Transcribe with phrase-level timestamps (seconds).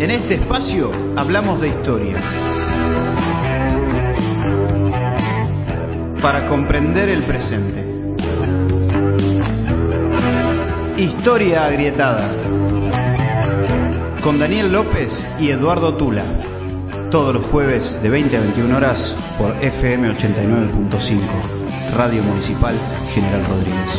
[0.00, 2.16] En este espacio hablamos de historia.
[6.22, 7.84] Para comprender el presente.
[10.96, 12.32] Historia agrietada.
[14.22, 16.24] Con Daniel López y Eduardo Tula.
[17.10, 21.20] Todos los jueves de 20 a 21 horas por FM 89.5.
[21.94, 22.74] Radio Municipal
[23.12, 23.98] General Rodríguez.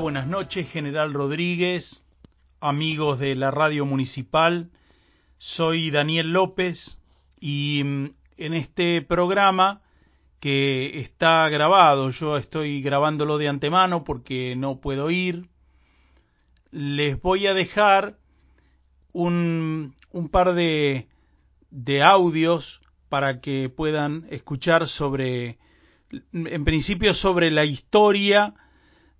[0.00, 2.04] Buenas noches, General Rodríguez,
[2.60, 4.70] amigos de la radio municipal.
[5.38, 7.00] Soy Daniel López
[7.38, 9.82] y mm, en este programa
[10.40, 15.48] que está grabado, yo estoy grabándolo de antemano porque no puedo ir,
[16.72, 18.18] les voy a dejar
[19.12, 19.94] un,
[20.32, 21.06] par de
[22.02, 25.58] audios para que puedan escuchar sobre,
[26.32, 28.54] en principio sobre la historia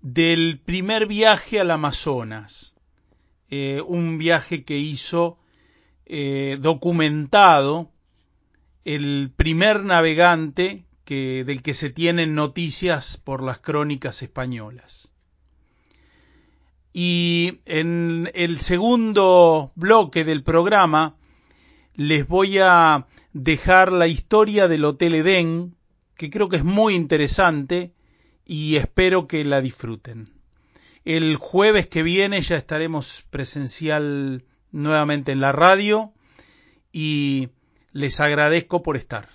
[0.05, 2.75] del primer viaje al Amazonas,
[3.49, 5.39] eh, un viaje que hizo
[6.05, 7.91] eh, documentado
[8.83, 15.11] el primer navegante que, del que se tienen noticias por las crónicas españolas.
[16.93, 21.15] Y en el segundo bloque del programa
[21.95, 25.75] les voy a dejar la historia del Hotel Edén,
[26.15, 27.94] que creo que es muy interesante
[28.45, 30.29] y espero que la disfruten.
[31.03, 36.13] El jueves que viene ya estaremos presencial nuevamente en la radio
[36.91, 37.49] y
[37.91, 39.29] les agradezco por estar.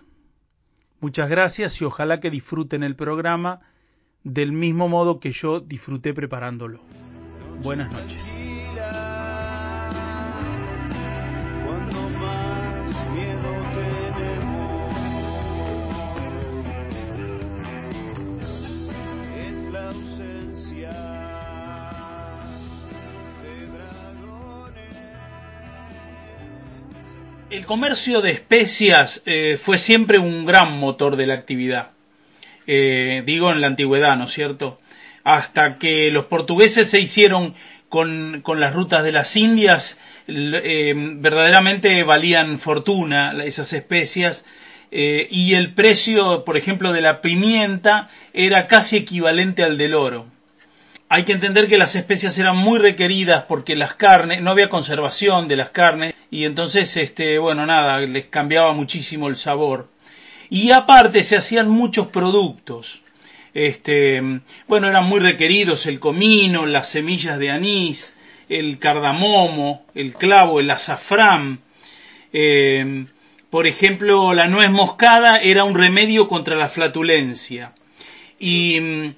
[1.00, 3.61] Muchas gracias y ojalá que disfruten el programa
[4.22, 6.80] del mismo modo que yo disfruté preparándolo.
[7.63, 8.36] Buenas noches.
[27.50, 31.90] El comercio de especias eh, fue siempre un gran motor de la actividad.
[32.68, 34.78] Eh, digo en la antigüedad, ¿no es cierto?
[35.24, 37.55] Hasta que los portugueses se hicieron
[37.89, 44.44] con, con las rutas de las Indias, eh, verdaderamente valían fortuna esas especias.
[44.92, 50.27] eh, y el precio, por ejemplo, de la pimienta era casi equivalente al del oro.
[51.12, 55.48] Hay que entender que las especias eran muy requeridas porque las carnes, no había conservación
[55.48, 59.88] de las carnes y entonces, este, bueno, nada, les cambiaba muchísimo el sabor.
[60.50, 63.02] Y aparte se hacían muchos productos.
[63.54, 64.22] Este,
[64.68, 68.14] bueno, eran muy requeridos el comino, las semillas de anís,
[68.48, 71.58] el cardamomo, el clavo, el azafrán.
[72.32, 73.06] Eh,
[73.50, 77.72] por ejemplo, la nuez moscada era un remedio contra la flatulencia.
[78.38, 79.14] Y, mm,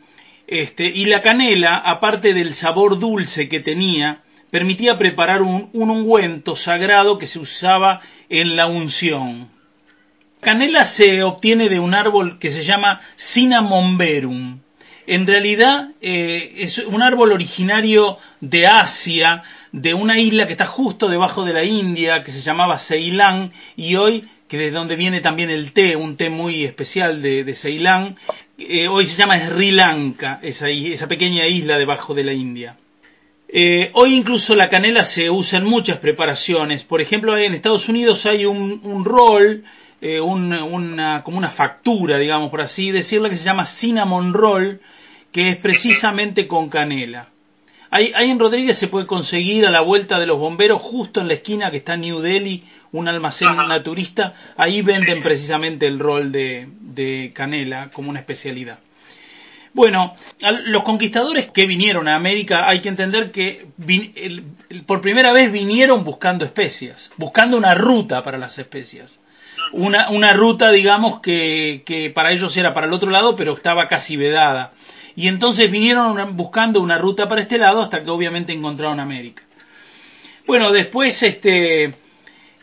[0.60, 4.20] este, y la canela, aparte del sabor dulce que tenía,
[4.50, 9.48] permitía preparar un, un ungüento sagrado que se usaba en la unción.
[10.40, 14.58] Canela se obtiene de un árbol que se llama Cinnamon verum.
[15.06, 21.08] En realidad eh, es un árbol originario de Asia, de una isla que está justo
[21.08, 25.48] debajo de la India, que se llamaba Ceilán, y hoy, que de donde viene también
[25.48, 28.16] el té, un té muy especial de, de Ceilán,
[28.58, 30.66] eh, hoy se llama Sri Lanka, esa,
[31.08, 32.76] pequeña isla debajo de la India.
[33.48, 36.84] Eh, hoy incluso la canela se usa en muchas preparaciones.
[36.84, 39.64] Por ejemplo, en Estados Unidos hay un, roll,
[40.00, 44.80] eh, un- una, como una factura, digamos por así decirlo, que se llama cinnamon roll,
[45.32, 47.28] que es precisamente con canela.
[47.90, 51.28] Ahí, ahí en Rodríguez se puede conseguir a la vuelta de los bomberos, justo en
[51.28, 54.34] la esquina que está New Delhi, un almacén naturista.
[54.56, 58.78] Ahí venden precisamente el rol de, de canela como una especialidad.
[59.74, 60.14] Bueno,
[60.66, 65.32] los conquistadores que vinieron a América hay que entender que vin- el- el- por primera
[65.32, 69.18] vez vinieron buscando especias, buscando una ruta para las especias.
[69.72, 73.88] Una, una ruta, digamos, que, que para ellos era para el otro lado, pero estaba
[73.88, 74.72] casi vedada.
[75.16, 79.42] Y entonces vinieron buscando una ruta para este lado hasta que obviamente encontraron América.
[80.46, 81.94] Bueno, después, este,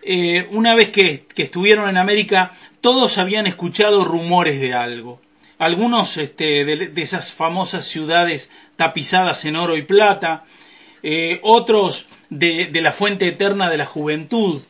[0.01, 2.51] eh, una vez que, estuvieron en América,
[2.81, 5.21] todos habían escuchado rumores de algo.
[5.57, 10.45] Algunos este, de, de esas famosas ciudades tapizadas en oro y plata,
[11.03, 14.61] eh, otros de, la fuente eterna de la juventud,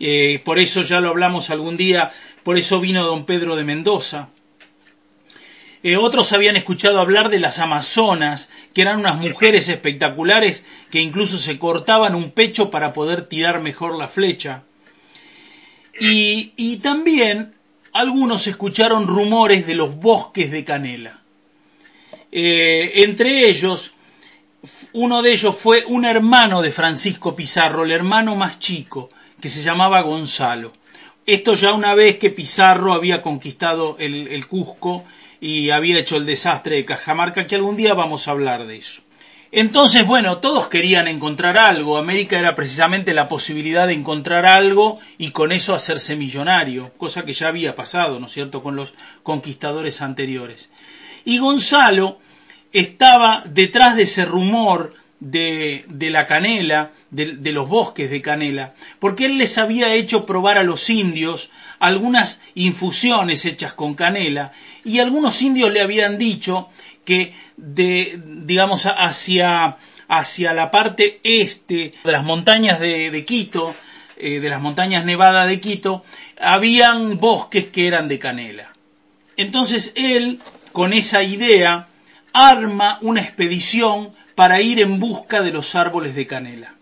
[0.00, 2.12] eh, por eso ya lo hablamos algún día,
[2.42, 4.28] por eso vino don Pedro de Mendoza.
[5.98, 11.58] Otros habían escuchado hablar de las Amazonas, que eran unas mujeres espectaculares que incluso se
[11.58, 14.64] cortaban un pecho para poder tirar mejor la flecha.
[16.00, 17.54] Y, también
[17.92, 21.20] algunos escucharon rumores de los bosques de canela.
[22.30, 23.92] Eh, entre ellos,
[24.92, 29.10] uno de ellos fue un hermano de Francisco Pizarro, el hermano más chico,
[29.40, 30.72] que se llamaba Gonzalo.
[31.26, 35.04] Esto ya una vez que Pizarro había conquistado el, el Cusco
[35.40, 39.02] y había hecho el desastre de Cajamarca, que algún día vamos a hablar de eso.
[39.50, 41.96] Entonces, bueno, todos querían encontrar algo.
[41.96, 47.32] América era precisamente la posibilidad de encontrar algo y con eso hacerse millonario, cosa que
[47.32, 48.92] ya había pasado, ¿no es cierto?, con los
[49.22, 50.70] conquistadores anteriores.
[51.24, 52.18] Y Gonzalo
[52.72, 58.74] estaba detrás de ese rumor de, de la canela, de, de, los bosques de canela,
[58.98, 61.50] porque él les había hecho probar a los indios
[61.80, 64.52] algunas infusiones hechas con canela,
[64.84, 66.68] y algunos indios le habían dicho
[67.08, 69.78] que de, digamos, hacia,
[70.08, 73.74] hacia la parte este de las montañas de, de Quito,
[74.18, 76.04] eh, de las montañas nevadas de Quito,
[76.38, 78.74] habían bosques que eran de canela.
[79.38, 80.40] Entonces él,
[80.72, 81.88] con esa idea,
[82.34, 86.74] arma una expedición para ir en busca de los árboles de canela.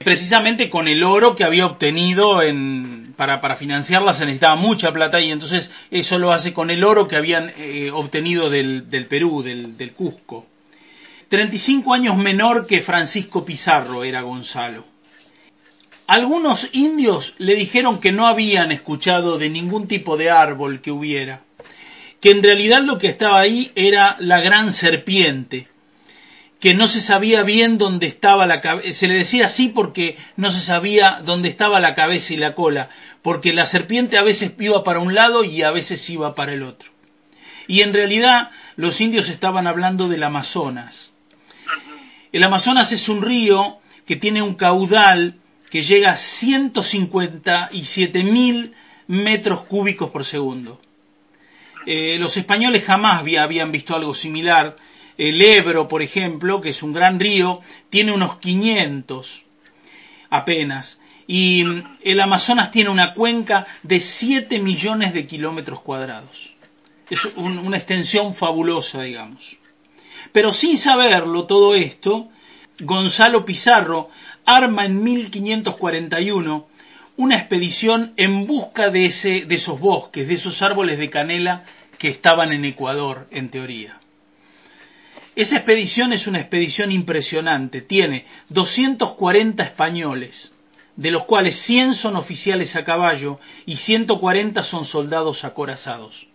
[0.00, 5.20] Precisamente con el oro que había obtenido en, para, para, financiarla se necesitaba mucha plata
[5.20, 9.42] y entonces eso lo hace con el oro que habían eh, obtenido del, del Perú,
[9.42, 10.46] del, del, Cusco.
[11.28, 14.84] 35 años menor que Francisco Pizarro era Gonzalo.
[16.06, 21.40] Algunos indios le dijeron que no habían escuchado de ningún tipo de árbol que hubiera,
[22.20, 25.68] que en realidad lo que estaba ahí era la gran serpiente,
[26.62, 30.52] que no se sabía bien dónde estaba la cabeza, se le decía así porque no
[30.52, 32.88] se sabía dónde estaba la cabeza y la cola,
[33.20, 36.62] porque la serpiente a veces iba para un lado y a veces iba para el
[36.62, 36.92] otro.
[37.66, 41.12] Y en realidad los indios estaban hablando del Amazonas.
[42.30, 48.72] El Amazonas es un río que tiene un caudal que llega a 157 mil
[49.08, 50.80] metros cúbicos por segundo.
[51.86, 54.76] Eh, los españoles jamás habían visto algo similar,
[55.18, 57.60] el Ebro, por ejemplo, que es un gran río,
[57.90, 59.44] tiene unos 500
[60.30, 60.98] apenas.
[61.26, 61.64] Y
[62.02, 66.54] el Amazonas tiene una cuenca de 7 millones de kilómetros cuadrados.
[67.10, 69.58] Es un, una extensión fabulosa, digamos.
[70.32, 72.28] Pero sin saberlo todo esto,
[72.80, 74.10] Gonzalo Pizarro
[74.44, 76.66] arma en 1541
[77.16, 81.64] una expedición en busca de, ese, de esos bosques, de esos árboles de canela
[81.98, 84.00] que estaban en Ecuador, en teoría.
[85.34, 87.80] Esa expedición es una expedición impresionante.
[87.80, 90.52] Tiene 240 españoles,
[90.96, 96.26] de los cuales 100 son oficiales a caballo y 140 son soldados acorazados.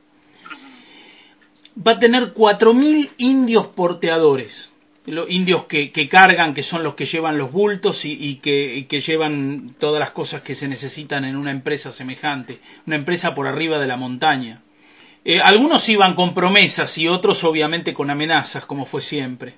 [1.77, 4.73] Va a tener 4.000 indios porteadores,
[5.05, 10.00] los indios que, cargan, que son los que llevan los bultos y, que, llevan todas
[10.00, 13.95] las cosas que se necesitan en una empresa semejante, una empresa por arriba de la
[13.95, 14.63] montaña.
[15.25, 19.55] Eh, algunos iban con promesas y otros obviamente con amenazas, como fue siempre.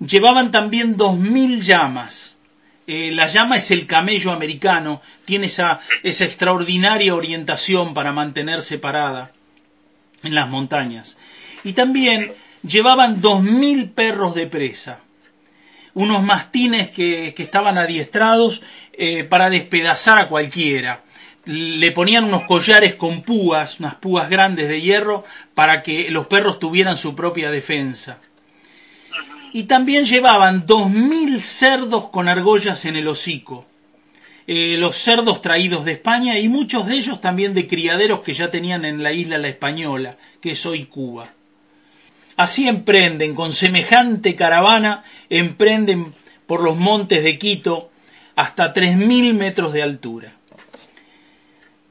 [0.00, 2.38] Llevaban también dos mil llamas.
[2.86, 9.30] Eh, la llama es el camello americano, tiene esa, esa extraordinaria orientación para mantenerse parada
[10.22, 11.16] en las montañas.
[11.62, 15.00] Y también llevaban dos mil perros de presa,
[15.94, 21.02] unos mastines que, estaban adiestrados eh, para despedazar a cualquiera
[21.44, 26.58] le ponían unos collares con púas, unas púas grandes de hierro, para que los perros
[26.58, 28.18] tuvieran su propia defensa.
[29.52, 33.66] Y también llevaban dos mil cerdos con argollas en el hocico.
[34.46, 38.50] Eh, los cerdos traídos de España y muchos de ellos también de criaderos que ya
[38.50, 41.28] tenían en la isla La Española, que es hoy Cuba.
[42.36, 46.14] Así emprenden, con semejante caravana, emprenden
[46.46, 47.90] por los montes de Quito
[48.34, 50.32] hasta tres mil metros de altura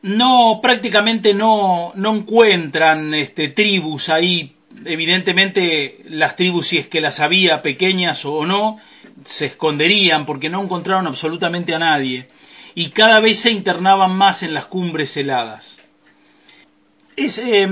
[0.02, 4.56] no prácticamente no, no encuentran este, tribus ahí.
[4.86, 8.78] Evidentemente las tribus, si es que las había pequeñas o no,
[9.26, 12.28] se esconderían porque no encontraron absolutamente a nadie
[12.76, 15.78] y cada vez se internaban más en las cumbres heladas.
[17.18, 17.68] Es, eh,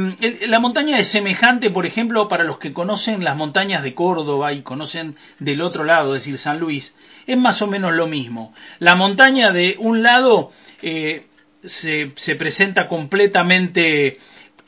[0.48, 4.62] la montaña es semejante, por ejemplo, para los que conocen las montañas de Córdoba y
[4.62, 6.94] conocen del otro lado, es decir, San Luis,
[7.26, 8.54] es más o menos lo mismo.
[8.80, 11.26] La montaña de un lado eh,
[11.64, 14.18] se, se presenta completamente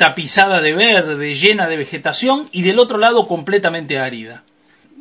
[0.02, 4.44] tapizada de verde, llena de vegetación y del otro lado completamente árida.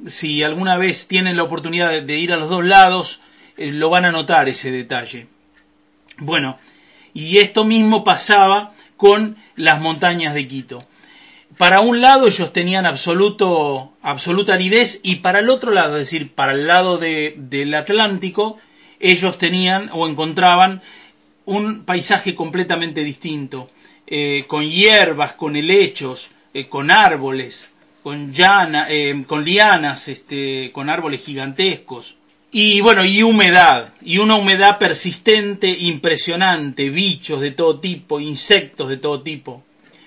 [0.06, 3.22] Si alguna vez tienen la oportunidad de, ir a los dos lados,
[3.56, 5.26] eh, lo van a notar ese detalle.
[6.18, 6.58] Bueno,
[7.14, 10.84] y esto mismo pasaba con las montañas de Quito.
[11.56, 16.34] Para un lado ellos tenían absoluto, absoluta aridez y para el otro lado, es decir,
[16.34, 18.58] para el lado de, del Atlántico,
[18.98, 20.82] ellos tenían o encontraban
[21.46, 23.70] un paisaje completamente distinto,
[24.06, 27.70] eh, con hierbas, con helechos, eh, con árboles,
[28.02, 32.16] con, llana, eh, con lianas, este, con árboles gigantescos.
[32.52, 38.96] Y bueno, y humedad, y una humedad persistente, impresionante, bichos de todo tipo, insectos de
[38.96, 39.62] todo tipo.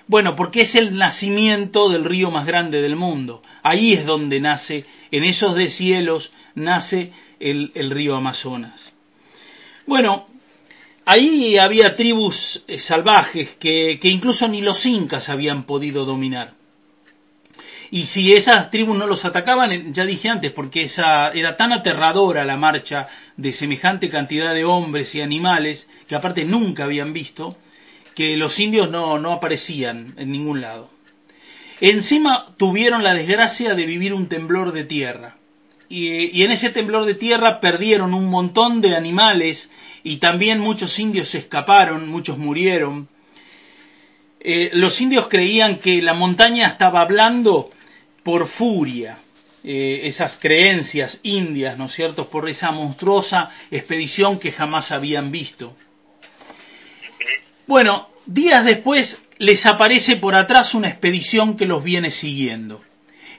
[0.06, 3.42] Bueno, porque es el nacimiento del río más grande del mundo.
[3.62, 8.94] Ahí es donde nace, en esos deshielos, nace el, el río Amazonas.
[9.86, 10.26] Bueno,
[11.04, 16.54] ahí había tribus eh, salvajes que, incluso ni los incas habían podido dominar.
[17.90, 21.72] Y si esas tribus no los atacaban, eh, ya dije antes, porque esa, era tan
[21.72, 27.56] aterradora la marcha de semejante cantidad de hombres y animales, que aparte nunca habían visto,
[28.14, 30.90] que los indios no, no aparecían en ningún lado.
[31.80, 35.36] Encima tuvieron la desgracia de vivir un temblor de tierra.
[35.88, 39.70] Y, en ese temblor de tierra perdieron un montón de animales
[40.04, 43.08] y también muchos indios se escaparon, muchos murieron.
[44.38, 47.70] Eh, los indios creían que la montaña estaba hablando
[48.22, 49.16] por furia,
[49.64, 55.74] eh, esas creencias indias, ¿no es cierto?, por esa monstruosa expedición que jamás habían visto.
[57.66, 62.82] Bueno, días después les aparece por atrás una expedición que los viene siguiendo.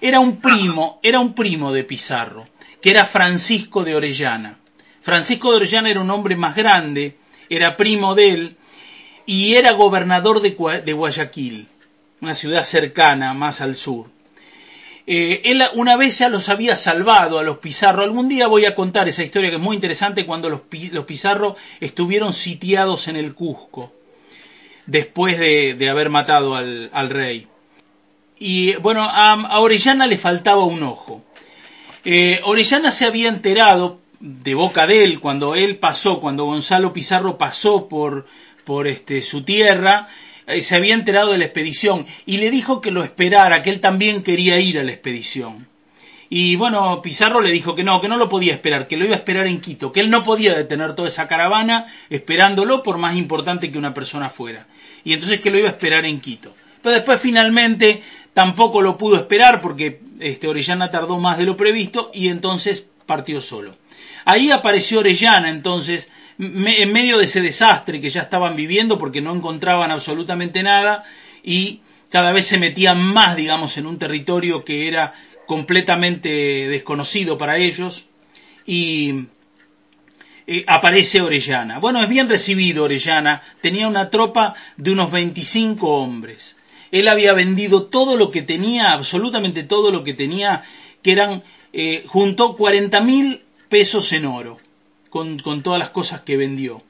[0.02, 2.48] Era un primo, era un primo de Pizarro,
[2.82, 4.58] que era Francisco de Orellana.
[5.06, 7.16] Francisco de Orellana era un hombre más grande,
[7.48, 8.56] era primo de él,
[9.28, 11.68] y era gobernador de, Guayaquil,
[12.22, 14.08] una ciudad cercana, más al sur.
[15.06, 18.02] Eh, él una vez ya los había salvado a los Pizarro.
[18.02, 21.56] Algún día voy a contar esa historia que es muy interesante cuando los, los Pizarro
[21.80, 23.94] estuvieron sitiados en el Cusco,
[24.88, 27.46] después de, haber matado al, rey.
[28.40, 31.24] Y bueno, a, a, Orellana le faltaba un ojo.
[32.04, 37.38] Eh, Orellana se había enterado de boca de él cuando él pasó, cuando Gonzalo Pizarro
[37.38, 38.26] pasó por,
[38.64, 40.08] por este, su tierra,
[40.48, 43.80] eh, se había enterado de la expedición y le dijo que lo esperara, que él
[43.80, 45.68] también quería ir a la expedición.
[46.30, 49.16] Y bueno, Pizarro le dijo que no, que no lo podía esperar, que lo iba
[49.16, 53.16] a esperar en Quito, que él no podía detener toda esa caravana esperándolo por más
[53.16, 54.68] importante que una persona fuera.
[55.04, 56.54] Y entonces que lo iba a esperar en Quito.
[56.82, 58.02] Pero después finalmente
[58.34, 63.40] tampoco lo pudo esperar porque este, Orellana tardó más de lo previsto y entonces partió
[63.40, 63.76] solo.
[64.26, 69.34] Ahí apareció Orellana entonces en medio de ese desastre que ya estaban viviendo porque no
[69.34, 71.06] encontraban absolutamente nada
[71.44, 75.14] y cada vez se metían más, digamos, en un territorio que era
[75.46, 78.08] completamente desconocido para ellos
[78.66, 79.26] y
[80.48, 81.80] eh, aparece Orellana.
[81.80, 86.56] Bueno, es bien recibido Orellana, tenía una tropa de unos 25 hombres.
[86.92, 90.64] Él había vendido todo lo que tenía, absolutamente todo lo que tenía,
[91.02, 93.45] que eran, eh, juntó 40 mil
[93.76, 94.58] pesos en oro
[95.10, 96.82] con, con todas las cosas que vendió.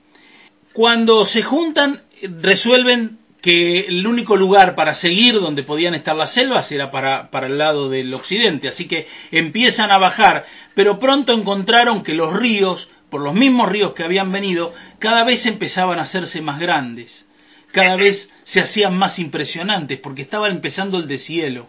[0.71, 6.71] Cuando se juntan, resuelven que el único lugar para seguir donde podían estar las selvas
[6.71, 12.03] era para, para, el lado del occidente, así que empiezan a bajar, pero pronto encontraron
[12.03, 16.39] que los ríos, por los mismos ríos que habían venido, cada vez empezaban a hacerse
[16.41, 17.25] más grandes,
[17.71, 21.65] cada vez se hacían más impresionantes, porque estaba empezando el deshielo.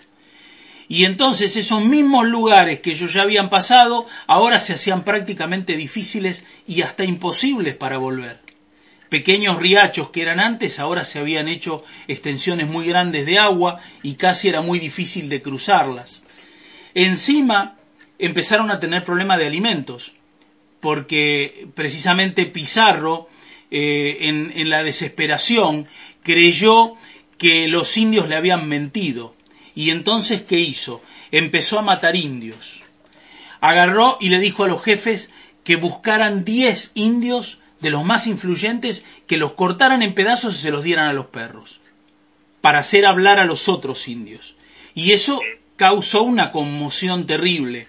[0.89, 6.45] Y entonces esos mismos lugares que ellos ya habían pasado, ahora se hacían prácticamente difíciles
[6.67, 8.41] y hasta imposibles para volver.
[9.09, 14.15] Pequeños riachos que eran antes, ahora se habían hecho extensiones muy grandes de agua y
[14.15, 16.23] casi era muy difícil de cruzarlas.
[16.95, 17.77] Encima
[18.19, 20.13] empezaron a tener problemas de alimentos,
[20.81, 23.29] porque precisamente Pizarro,
[23.71, 25.87] eh, en, en la desesperación,
[26.23, 26.95] creyó
[27.39, 29.37] que los indios le habían mentido
[29.77, 31.03] y entonces, ¿qué hizo?
[31.31, 32.83] Empezó a matar indios.
[33.61, 35.31] Agarró y le dijo a los jefes
[35.65, 40.71] que buscaran diez indios de los más influyentes, que los cortaran en pedazos y se
[40.71, 41.79] los dieran a los perros,
[42.63, 44.55] para hacer hablar a los otros indios.
[44.95, 45.41] Y eso
[45.77, 47.87] causó una conmoción terrible.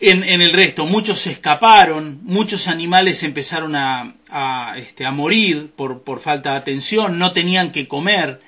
[0.00, 0.86] En, en, el resto.
[0.86, 4.14] Muchos se escaparon, muchos animales empezaron a,
[4.76, 8.40] este, a morir por, por, falta de atención, no tenían que comer,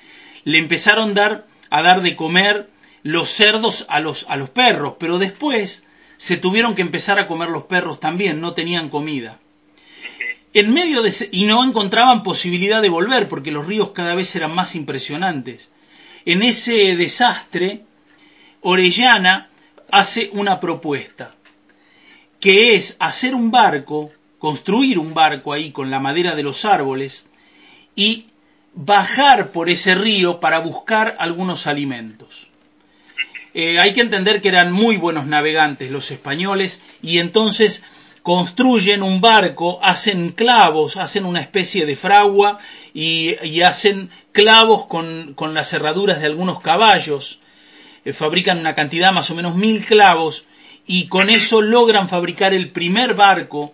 [0.45, 2.69] le empezaron a dar a dar de comer
[3.01, 5.83] los cerdos a los, a los perros, pero después
[6.17, 9.39] se tuvieron que empezar a comer los perros también, no tenían comida.
[10.53, 14.53] En medio de y no encontraban posibilidad de volver porque los ríos cada vez eran
[14.53, 15.71] más impresionantes.
[16.25, 17.81] En ese desastre,
[18.61, 19.49] Orellana
[19.89, 21.33] hace una propuesta,
[22.39, 24.11] que es hacer un barco
[24.41, 27.27] construir un barco ahí con la madera de los árboles
[27.95, 28.25] y
[28.73, 32.47] bajar por ese río para buscar algunos alimentos.
[33.53, 37.83] Eh, hay que entender que eran muy buenos navegantes los españoles y entonces
[38.23, 42.59] construyen un barco, hacen clavos, hacen una especie de fragua
[42.93, 47.39] y, hacen clavos con, las cerraduras de algunos caballos,
[48.05, 50.45] eh, fabrican una cantidad más o menos mil clavos
[50.85, 53.73] y con eso logran fabricar el primer barco.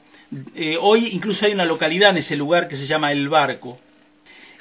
[0.55, 3.79] Eh, hoy incluso hay una localidad en ese lugar que se llama El Barco,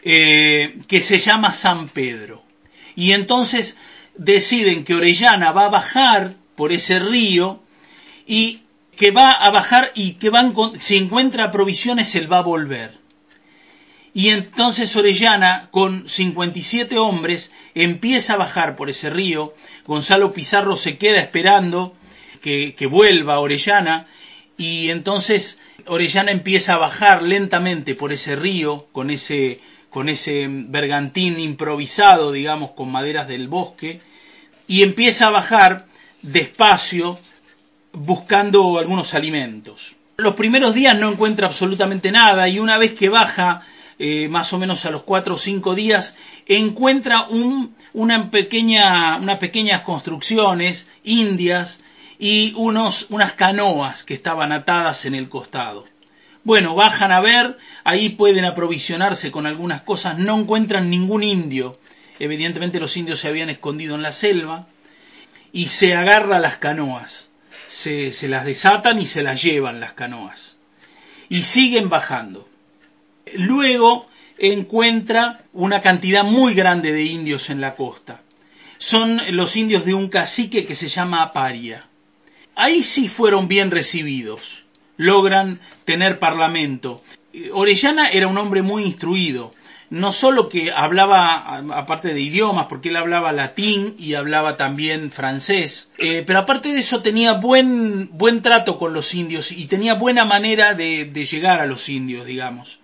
[0.09, 2.45] eh, que se llama San Pedro.
[2.95, 3.77] Y entonces
[4.17, 7.61] deciden que Orellana va a bajar por ese río
[8.25, 8.61] y
[8.95, 12.93] que va a bajar y que van si encuentra provisiones él va a volver.
[14.15, 19.55] Y entonces Orellana, con 57 hombres, empieza a bajar por ese río.
[19.89, 21.97] Gonzalo Pizarro se queda esperando
[22.43, 24.07] que, que vuelva Orellana.
[24.57, 29.61] Y entonces Orellana empieza a bajar lentamente por ese río, con ese,
[29.97, 34.03] con ese bergantín improvisado, digamos, con maderas del bosque.
[34.67, 35.87] Y empieza a bajar
[36.21, 37.19] despacio
[37.95, 39.97] buscando algunos alimentos.
[40.19, 43.63] Los primeros días no encuentra absolutamente nada y una vez que baja,
[43.99, 49.39] eh, más o menos a los cuatro o cinco días, encuentra un, una pequeña, unas
[49.39, 51.81] pequeñas construcciones indias
[52.19, 55.87] y unas canoas que estaban atadas en el costado.
[56.47, 61.79] Bueno, bajan a ver, ahí pueden aprovisionarse con algunas cosas, no encuentran ningún indio.
[62.21, 64.67] Evidentemente los indios se habían escondido en la selva
[65.53, 67.27] y se agarra las canoas
[67.69, 70.57] se, se las desatan y se las llevan las canoas.
[71.29, 72.49] Y siguen bajando.
[73.35, 74.07] Luego
[74.39, 78.21] encuentra una cantidad muy grande de indios en la costa.
[78.79, 81.87] Son los indios de un cacique que se llama Aparia.
[82.55, 84.66] Ahí sí fueron bien recibidos.
[84.97, 87.03] Logran tener parlamento.
[87.53, 89.53] Orellana era un hombre muy instruido
[89.91, 95.91] no solo que hablaba, aparte de idiomas, porque él hablaba latín y hablaba también francés,
[95.99, 100.25] eh, pero aparte de eso tenía buen, buen trato con los indios y tenía buena
[100.25, 102.81] manera de, llegar a los indios, digamos.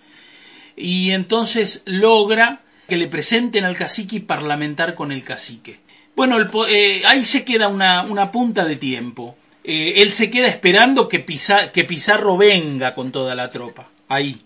[0.76, 5.80] Y entonces logra que le presenten al cacique y parlamentar con el cacique.
[6.14, 9.36] Bueno, el, eh, ahí se queda una punta de tiempo.
[9.64, 13.88] Eh, él se queda esperando que, que Pizarro venga con toda la tropa.
[14.08, 14.40] Ahí.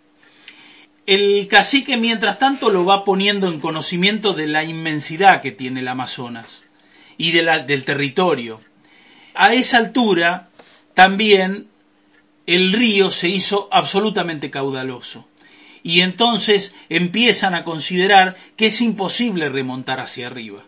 [1.06, 5.88] El cacique, mientras tanto, lo va poniendo en conocimiento de la inmensidad que tiene el
[5.88, 6.64] Amazonas
[7.16, 8.60] y de la, del territorio.
[9.34, 10.48] A esa altura,
[10.94, 11.68] también
[12.46, 15.26] el río se hizo absolutamente caudaloso.
[15.82, 20.64] Y entonces empiezan a considerar que es imposible remontar hacia arriba.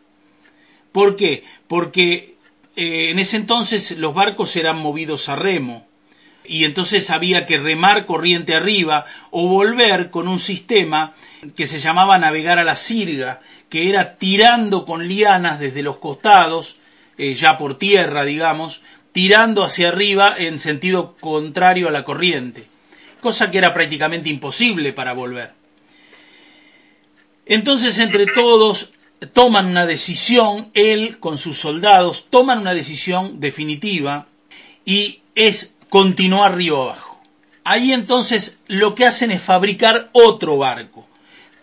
[0.92, 1.42] ¿Por qué?
[1.66, 2.36] Porque
[2.80, 5.84] eh, en ese entonces los barcos eran movidos a remo
[6.44, 11.12] y entonces había que remar corriente arriba o volver con un sistema
[11.56, 16.78] que se llamaba navegar a la sirga, que era tirando con lianas desde los costados,
[17.16, 22.64] eh, ya por tierra, digamos, tirando hacia arriba en sentido contrario a la corriente,
[23.20, 25.50] cosa que era prácticamente imposible para volver.
[27.44, 28.92] Entonces, entre todos,
[29.26, 34.26] toman una decisión, él con sus soldados, toman una decisión definitiva
[34.84, 37.20] y es continuar río abajo.
[37.64, 41.06] Ahí entonces lo que hacen es fabricar otro barco.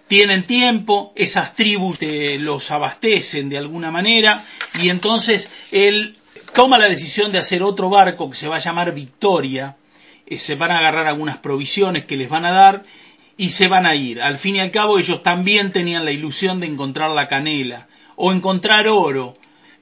[0.07, 1.97] Tienen tiempo, esas tribus
[2.39, 4.45] los abastecen de alguna manera
[4.79, 6.15] y entonces él
[6.53, 9.77] toma la decisión de hacer otro barco que se va a llamar Victoria.
[10.27, 12.83] Eh, se van a agarrar algunas provisiones que les van a dar
[13.37, 14.21] y se van a ir.
[14.21, 18.31] Al fin y al cabo ellos también tenían la ilusión de encontrar la canela o
[18.31, 19.35] encontrar oro,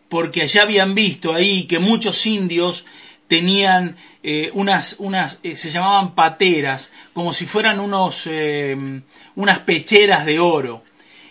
[0.10, 2.86] porque allá habían visto ahí que muchos indios
[3.28, 9.02] tenían eh, unas, unas eh, se llamaban pateras, como si fueran unos, eh,
[9.36, 10.84] unas pecheras de oro.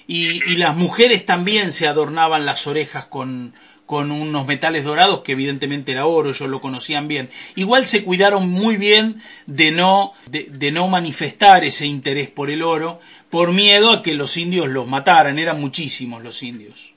[0.08, 3.54] Y, y, las mujeres también se adornaban las orejas con,
[3.92, 7.28] con unos metales dorados, que evidentemente era oro, ellos lo conocían bien.
[7.56, 12.62] Igual se cuidaron muy bien de no, de, de no manifestar ese interés por el
[12.62, 16.94] oro, por miedo a que los indios los mataran, eran muchísimos los indios.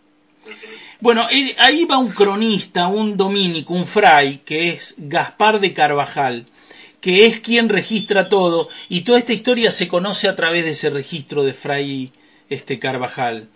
[1.01, 1.27] Bueno,
[1.57, 6.45] ahí va un cronista, un dominico, un fray, que es Gaspar de Carvajal,
[7.01, 10.89] que es quien registra todo, y toda esta historia se conoce a través de ese
[10.89, 12.13] registro de fray
[12.47, 13.49] este Carvajal.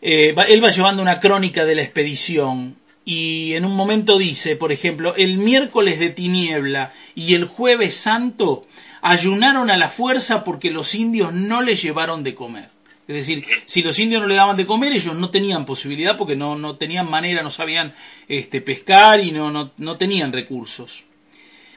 [0.00, 4.70] Eh, él va llevando una crónica de la expedición y en un momento dice, por
[4.70, 8.66] ejemplo, el miércoles de tiniebla y el jueves santo
[9.00, 12.68] ayunaron a la fuerza porque los indios no les llevaron de comer.
[13.08, 16.36] Es decir, si los indios no le daban de comer, ellos no tenían posibilidad porque
[16.36, 17.94] no, no tenían manera, no sabían
[18.28, 21.04] este, pescar y no, no, no tenían recursos.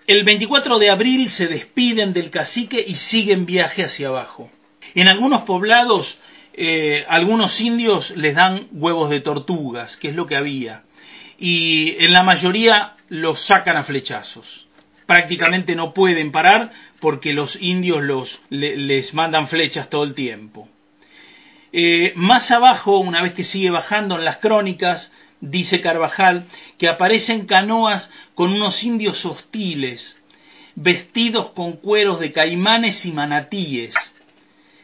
[0.08, 4.50] El 24 de abril se despiden del cacique y siguen viaje hacia abajo.
[4.94, 6.20] En algunos poblados,
[6.54, 10.84] eh, algunos indios les dan huevos de tortugas, que es lo que había,
[11.38, 14.68] y en la mayoría los sacan a flechazos.
[15.06, 20.70] Prácticamente no pueden parar porque los indios los, le- les mandan flechas todo el tiempo.
[21.74, 26.46] Eh, más abajo, una vez que sigue bajando en las crónicas, dice Carvajal
[26.78, 30.18] que aparecen canoas con unos indios hostiles,
[30.76, 33.96] vestidos con cueros de caimanes y manatíes,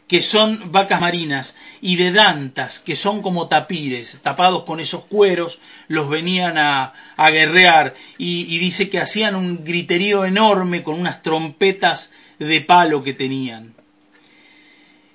[0.08, 5.60] que son vacas marinas, y de dantas, que son como tapires, tapados con esos cueros,
[5.88, 11.22] los venían a, a guerrear, y, y dice que hacían un griterío enorme con unas
[11.22, 13.74] trompetas de palo que tenían.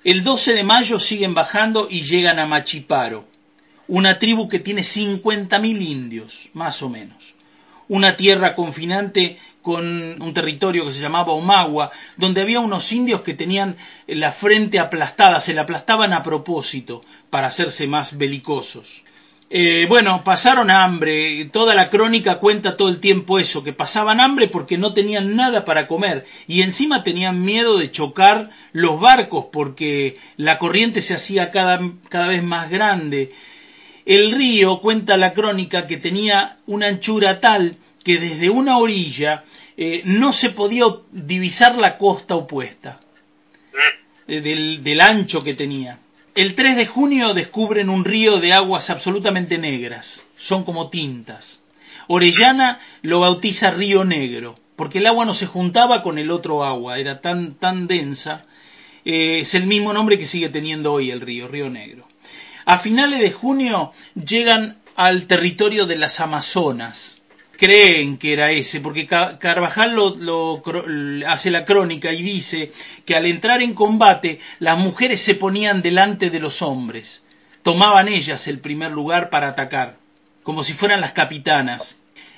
[0.03, 3.25] El 12 de mayo siguen bajando y llegan a Machiparo,
[3.87, 7.33] una tribu que tiene 50.000 indios, más o menos.
[7.87, 13.33] Una tierra confinante con un territorio que se llamaba Omagua, donde había unos indios que
[13.33, 19.03] tenían la frente aplastada, se la aplastaban a propósito para hacerse más belicosos.
[19.55, 24.47] Eh, bueno, pasaron hambre, toda la crónica cuenta todo el tiempo eso, que pasaban hambre
[24.47, 30.17] porque no tenían nada para comer y encima tenían miedo de chocar los barcos porque
[30.37, 33.31] la corriente se hacía cada, cada vez más grande.
[34.05, 39.43] El río, cuenta la crónica, que tenía una anchura tal que desde una orilla
[39.77, 42.99] eh, no se podía divisar la costa opuesta
[44.27, 45.99] eh, del, ancho que tenía.
[46.35, 51.61] El 3 de junio descubren un río de aguas absolutamente negras, son como tintas.
[52.07, 56.99] Orellana lo bautiza Río Negro, porque el agua no se juntaba con el otro agua,
[56.99, 58.45] era tan, tan densa.
[59.05, 62.07] Eh, es el mismo nombre que sigue teniendo hoy el río, Río Negro.
[62.65, 67.21] A finales de junio llegan al territorio de las Amazonas.
[67.57, 70.61] Creen que era ese, porque Ca- Carvajal lo, lo
[71.27, 72.71] hace la crónica y dice
[73.05, 77.23] que al entrar en combate las mujeres se ponían delante de los hombres,
[77.61, 79.97] tomaban ellas el primer lugar para atacar,
[80.41, 81.95] como si fueran las capitanas.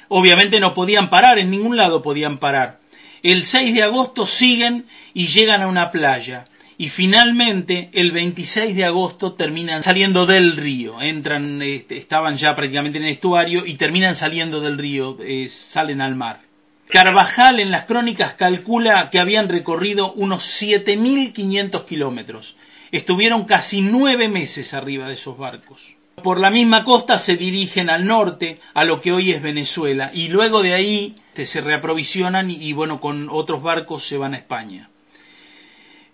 [0.09, 2.79] Obviamente no podían parar, en ningún lado podían parar.
[3.23, 6.45] El 6 de agosto siguen y llegan a una playa.
[6.77, 11.01] Y finalmente, el 26 de agosto, terminan saliendo del río.
[11.01, 16.01] Entran, este, estaban ya prácticamente en el estuario y terminan saliendo del río, eh, salen
[16.01, 16.41] al mar.
[16.89, 22.57] Carvajal en las crónicas calcula que habían recorrido unos 7.500 kilómetros.
[22.91, 25.95] Estuvieron casi nueve meses arriba de esos barcos.
[26.21, 30.27] Por la misma costa se dirigen al norte, a lo que hoy es Venezuela, y
[30.27, 34.37] luego de ahí este, se reaprovisionan y, y, bueno, con otros barcos se van a
[34.37, 34.89] España.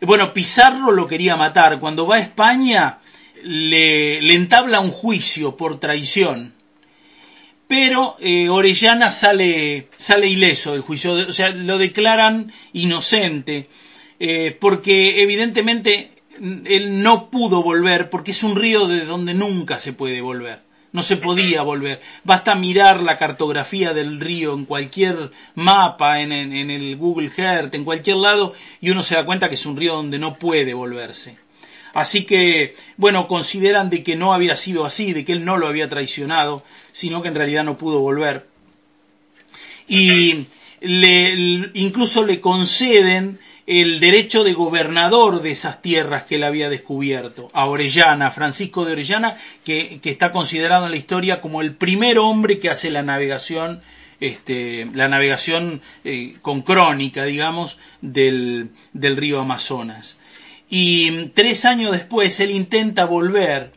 [0.02, 1.80] Bueno, Pizarro lo quería matar.
[1.80, 2.98] Cuando va a España
[3.44, 6.54] le, le entabla un juicio por traición.
[7.68, 13.70] Pero eh, Orellana sale, sale ileso del juicio, o sea, lo declaran inocente,
[14.20, 16.12] eh, porque evidentemente
[16.66, 21.04] él no pudo volver, porque es un río de donde nunca se puede volver no
[21.04, 22.02] se podía volver.
[22.24, 27.74] Basta mirar la cartografía del río en cualquier mapa, en, en, en, el Google Earth,
[27.76, 30.74] en cualquier lado, y uno se da cuenta que es un río donde no puede
[30.74, 31.38] volverse.
[31.94, 35.68] Así que, bueno, consideran de que no había sido así, de que él no lo
[35.68, 38.48] había traicionado, sino que en realidad no pudo volver.
[39.88, 40.46] Y
[40.80, 43.40] le, incluso le conceden
[43.80, 48.92] el derecho de gobernador de esas tierras que él había descubierto, a Orellana, Francisco de
[48.92, 53.02] Orellana, que, que está considerado en la historia como el primer hombre que hace la
[53.02, 53.82] navegación,
[54.20, 60.18] este, la navegación eh, con crónica, digamos, del, del río Amazonas.
[60.70, 63.72] Y tres años después él intenta volver,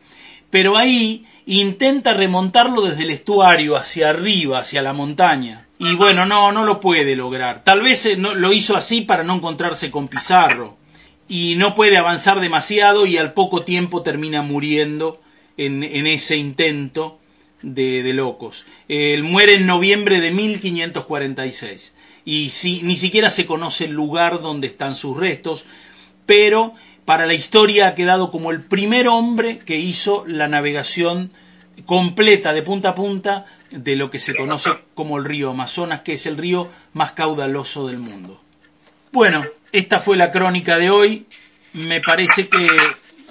[0.50, 5.68] pero ahí intenta remontarlo desde el estuario hacia arriba, hacia la montaña.
[5.84, 7.62] Y bueno, no, no lo puede lograr.
[7.62, 10.76] Tal vez no, lo hizo así para no encontrarse con Pizarro.
[11.28, 15.20] Y no puede avanzar demasiado y al poco tiempo termina muriendo
[15.56, 17.18] en, en ese intento
[17.62, 18.66] de, de locos.
[18.88, 21.94] Él muere en noviembre de 1546.
[22.24, 25.66] Y si, ni siquiera se conoce el lugar donde están sus restos,
[26.24, 31.30] pero para la historia ha quedado como el primer hombre que hizo la navegación
[31.86, 36.14] completa de punta a punta de lo que se conoce como el río Amazonas, que
[36.14, 38.40] es el río más caudaloso del mundo.
[39.12, 41.26] Bueno, esta fue la crónica de hoy.
[41.72, 42.68] Me parece que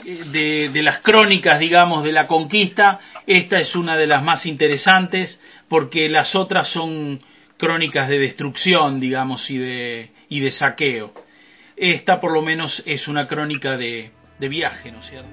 [0.04, 5.40] de, de, las crónicas, digamos, de la conquista, esta es una de las más interesantes
[5.68, 7.22] porque las otras son
[7.58, 11.14] crónicas de destrucción, digamos, y de, y de saqueo.
[11.78, 15.30] Esta por lo menos es una crónica de, de viaje, ¿no es cierto?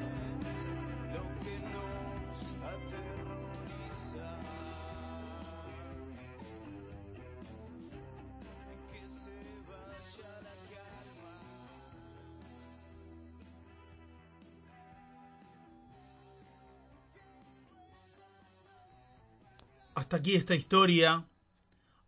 [20.11, 21.25] Hasta aquí esta historia.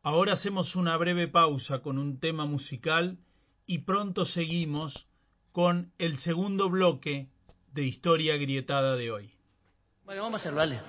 [0.03, 3.17] Ahora hacemos una breve pausa con un tema musical
[3.65, 5.07] y pronto seguimos
[5.53, 7.29] con el segundo bloque
[7.73, 9.31] de Historia Grietada de hoy.
[10.05, 10.81] Bueno, vamos a hacerlo, vale.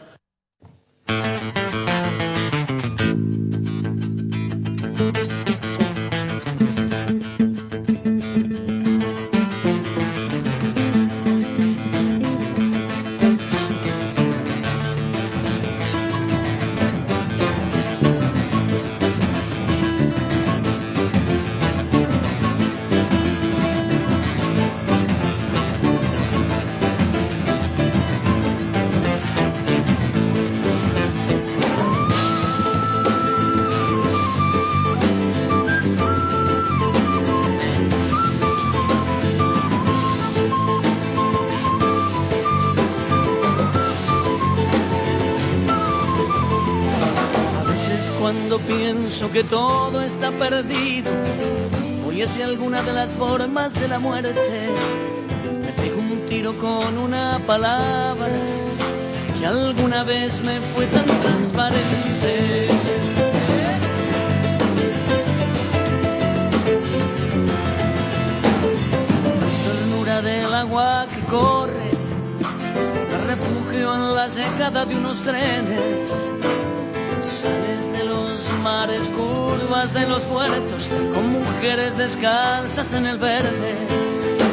[50.50, 51.10] Perdido,
[52.04, 54.70] voy hacia alguna de las formas de la muerte.
[55.62, 58.28] Me pego un tiro con una palabra
[59.40, 62.68] que alguna vez me fue tan transparente.
[69.40, 71.92] La ternura del agua que corre,
[73.28, 76.33] refugio en la llegada de unos trenes.
[78.64, 83.76] Mares, curvas de los puertos, con mujeres descalzas en el verde.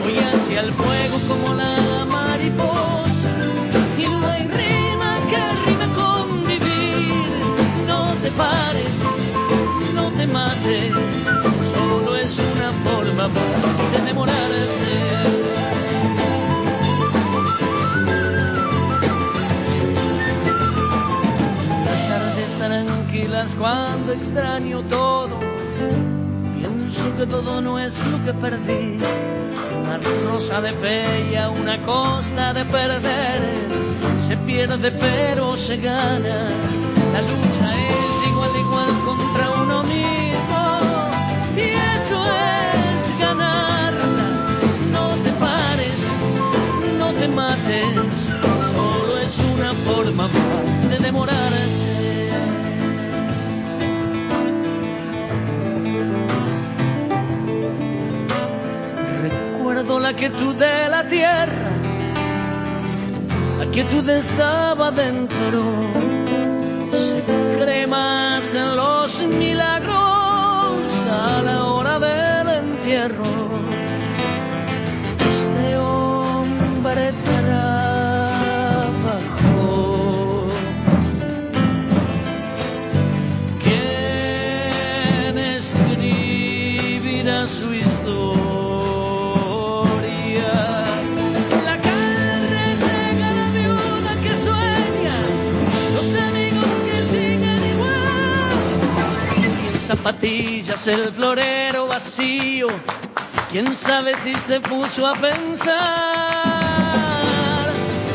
[0.03, 3.31] Voy hacia el fuego como la mariposa,
[3.97, 7.25] y no hay rima que rime con vivir.
[7.87, 9.05] No te pares,
[9.95, 10.93] no te mates,
[11.73, 15.40] solo es una forma más de demorarse.
[23.61, 25.39] Cuando extraño todo.
[26.57, 28.99] Pienso que todo no es lo que perdí.
[29.83, 33.41] Una rosa de fe y a una costa de perder.
[34.27, 36.49] Se pierde pero se gana.
[37.13, 40.61] La lucha es de igual igual contra uno mismo.
[41.55, 42.19] Y eso
[42.87, 44.29] es ganarla.
[44.91, 46.03] No te pares,
[46.99, 48.31] no te mates.
[48.73, 51.70] Solo es una forma más de demorarse.
[59.99, 61.71] La quietud de la tierra,
[63.59, 65.63] la quietud estaba dentro.
[66.93, 67.23] Se
[67.59, 69.95] cree más en los milagros
[71.11, 73.40] a la hora del entierro.
[102.11, 102.67] Vacío,
[103.53, 105.77] quién sabe si se puso a pensar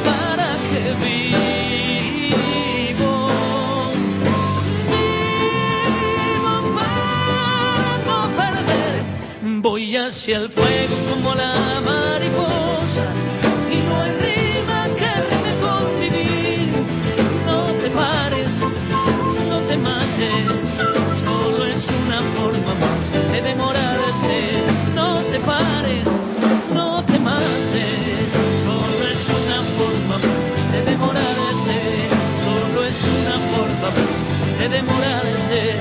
[0.04, 2.34] para qué vivo.
[6.18, 6.52] Vivo
[8.36, 9.04] perder.
[9.62, 11.95] Voy hacia el fuego como la mariposa
[34.70, 35.74] de demorarse.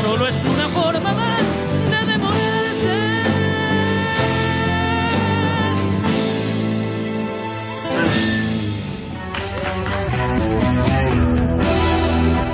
[0.00, 1.56] Solo es una forma más
[1.90, 2.96] de demorarse.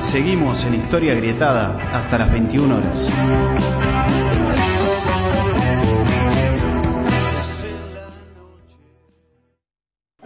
[0.02, 3.10] Seguimos en Historia Grietada hasta las 21 horas.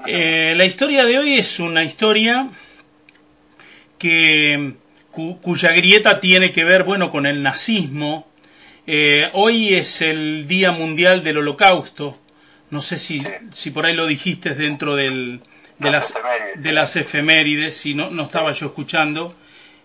[0.06, 2.48] Eh, la historia de hoy es una historia
[3.98, 4.81] que
[5.12, 8.26] cu- cuya grieta tiene que ver, bueno, con el nazismo.
[8.86, 12.18] Eh, hoy es el Día Mundial del Holocausto.
[12.70, 13.22] No sé si,
[13.52, 15.40] si por ahí lo dijiste dentro del,
[15.78, 16.62] de, Las las, efemérides.
[16.62, 19.34] de las efemérides, si no, no estaba yo escuchando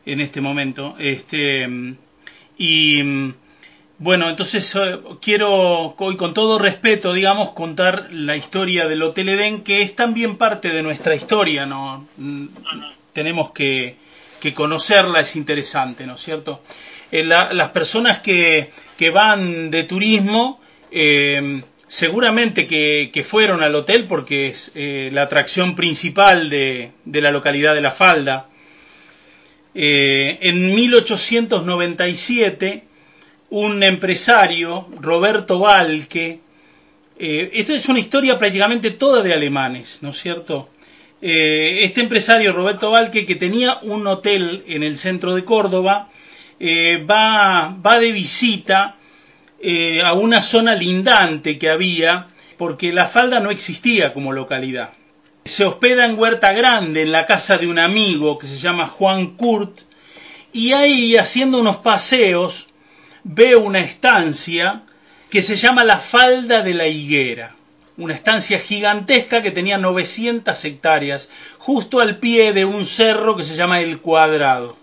[0.06, 0.96] en este momento.
[0.98, 1.68] Este,
[2.58, 3.02] y
[4.00, 9.64] bueno, entonces eh, quiero hoy con todo respeto, digamos, contar la historia del Hotel Edén,
[9.64, 12.08] que es también parte de nuestra historia, ¿no?
[12.18, 12.46] Mm,
[13.14, 13.96] Tenemos que,
[14.40, 16.62] que conocerla es interesante, ¿no es cierto?
[17.12, 23.76] Eh, la, las personas que, que, van de turismo, eh, seguramente que, que, fueron al
[23.76, 28.50] hotel porque es eh, la atracción principal de, de, la localidad de La Falda.
[29.80, 32.84] En 1897,
[33.50, 36.40] un empresario, Roberto Valque,
[37.20, 40.70] eh, esto es una historia prácticamente toda de alemanes, ¿no es cierto?
[41.22, 46.10] Eh, este empresario, Roberto Valque, que tenía un hotel en el centro de Córdoba,
[46.60, 48.96] eh, va, va, de visita
[50.04, 52.28] a una zona lindante que había,
[52.58, 54.92] porque La Falda no existía como localidad.
[55.46, 59.36] Se hospeda en Huerta Grande, en la casa de un amigo que se llama Juan
[59.36, 59.80] Kurt,
[60.54, 62.68] y ahí, haciendo unos paseos,
[63.24, 64.84] ve una estancia
[65.30, 67.56] que se llama la Falda de la Higuera,
[67.98, 73.56] una estancia gigantesca que tenía 900 hectáreas, justo al pie de un cerro que se
[73.56, 74.78] llama El Cuadrado.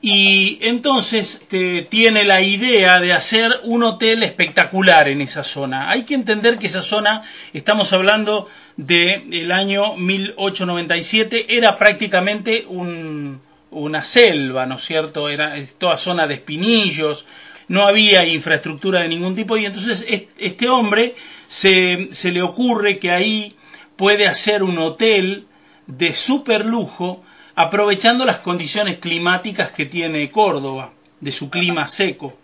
[0.00, 5.90] Y entonces te, tiene la idea de hacer un hotel espectacular en esa zona.
[5.90, 13.40] Hay que entender que esa zona, estamos hablando del de año 1897, era prácticamente un,
[13.72, 15.28] una selva, ¿no es cierto?
[15.28, 17.26] Era toda zona de espinillos,
[17.66, 20.06] no había infraestructura de ningún tipo y entonces
[20.38, 21.14] este hombre
[21.48, 23.56] se, se le ocurre que ahí
[23.96, 25.46] puede hacer un hotel
[25.86, 27.24] de super lujo
[27.56, 32.38] aprovechando las condiciones climáticas que tiene Córdoba, de su clima seco.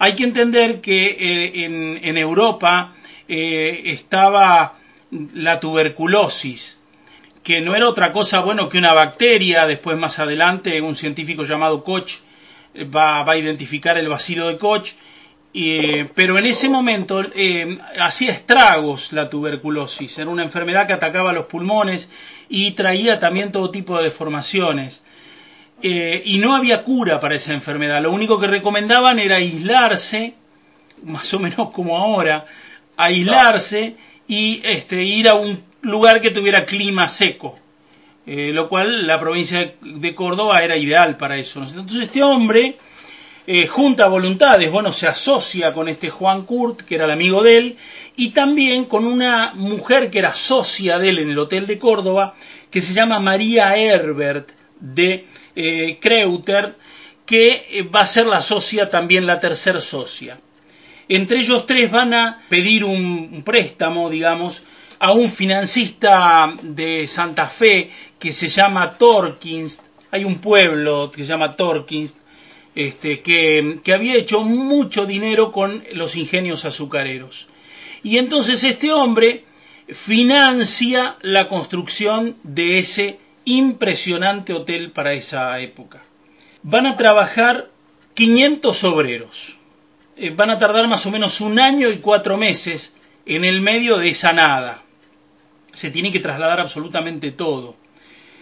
[0.00, 2.94] Hay que entender que eh, en, en, Europa
[3.28, 4.78] eh, estaba
[5.34, 6.80] la tuberculosis,
[7.44, 11.84] que no era otra cosa bueno que una bacteria, después más adelante un científico llamado
[11.84, 12.18] Koch
[12.76, 14.92] va, va a identificar el vacilo de Koch,
[15.52, 21.46] pero en ese momento eh, hacía estragos la tuberculosis, era una enfermedad que atacaba los
[21.46, 22.08] pulmones
[22.48, 25.02] y traía también todo tipo de deformaciones.
[25.82, 30.34] Eh, y no había cura para esa enfermedad, lo único que recomendaban era aislarse,
[31.04, 32.46] más o menos como ahora,
[32.96, 37.58] aislarse y este, ir a un lugar que tuviera clima seco
[38.30, 41.62] eh, lo cual la provincia de Córdoba era ideal para eso.
[41.62, 42.76] Entonces este hombre
[43.50, 47.56] eh, junta voluntades, bueno, se asocia con este Juan Kurt, que era el amigo de
[47.56, 47.76] él,
[48.14, 52.34] y también con una mujer que era socia de él en el Hotel de Córdoba,
[52.70, 55.24] que se llama María Herbert de
[55.56, 56.76] eh, Kreuter,
[57.24, 60.38] que eh, va a ser la socia también la tercer socia.
[61.08, 64.62] Entre ellos tres van a pedir un, un préstamo, digamos,
[64.98, 71.30] a un financista de Santa Fe que se llama Torkins, hay un pueblo que se
[71.30, 72.14] llama Torkins,
[72.78, 77.48] este, que, había hecho mucho dinero con los ingenios azucareros.
[78.04, 79.44] Y entonces este hombre
[79.88, 86.02] financia la construcción de ese impresionante hotel para esa época.
[86.62, 87.68] Van a trabajar
[88.14, 89.56] 500 obreros.
[90.16, 92.94] Eh, van a tardar más o menos un año y cuatro meses
[93.26, 94.84] en el medio de esa nada.
[95.72, 97.74] Se tiene que trasladar absolutamente todo.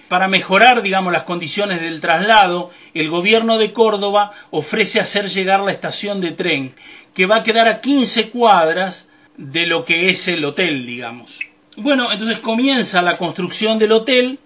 [0.08, 5.72] Para mejorar, digamos, las condiciones del traslado, el gobierno de Córdoba ofrece hacer llegar la
[5.72, 6.74] estación de tren,
[7.14, 11.40] que va a quedar a 15 cuadras de lo que es el hotel, digamos.
[11.76, 14.38] Bueno, entonces comienza la construcción del hotel,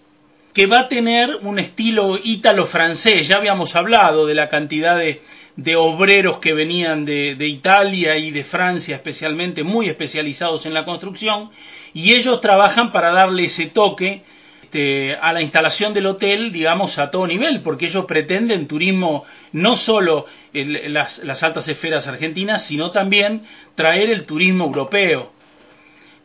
[0.53, 3.29] que va a tener un estilo ítalo-francés.
[3.29, 5.21] Ya habíamos hablado de la cantidad de,
[5.77, 11.51] obreros que venían de, Italia y de Francia especialmente, muy especializados en la construcción,
[11.95, 14.25] y ellos trabajan para darle ese toque
[14.71, 19.77] este, a la instalación del hotel, digamos, a todo nivel, porque ellos pretenden turismo no
[19.77, 23.43] solo el, las, las, altas esferas argentinas, sino también
[23.75, 25.33] traer el turismo europeo.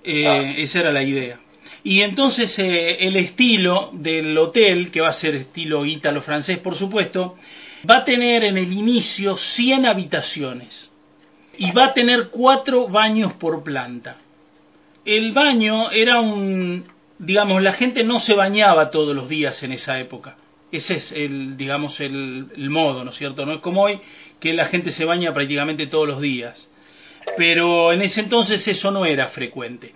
[0.04, 0.54] Eh, ah.
[0.58, 1.40] Esa era la idea.
[1.84, 7.38] Y entonces eh, el estilo del hotel, que va a ser estilo ítalo-francés, por supuesto,
[7.90, 10.92] va a tener en el inicio 100 habitaciones
[11.58, 14.18] y va a tener cuatro baños por planta.
[15.04, 16.86] El baño era un,
[17.20, 20.36] digamos, la gente no se bañaba todos los días en esa época.
[20.72, 23.46] Ese es el, digamos, el, modo, ¿no es cierto?
[23.46, 24.00] No es como hoy
[24.40, 26.70] que la gente se baña prácticamente todos los días.
[27.38, 29.94] Pero en ese entonces eso no era frecuente.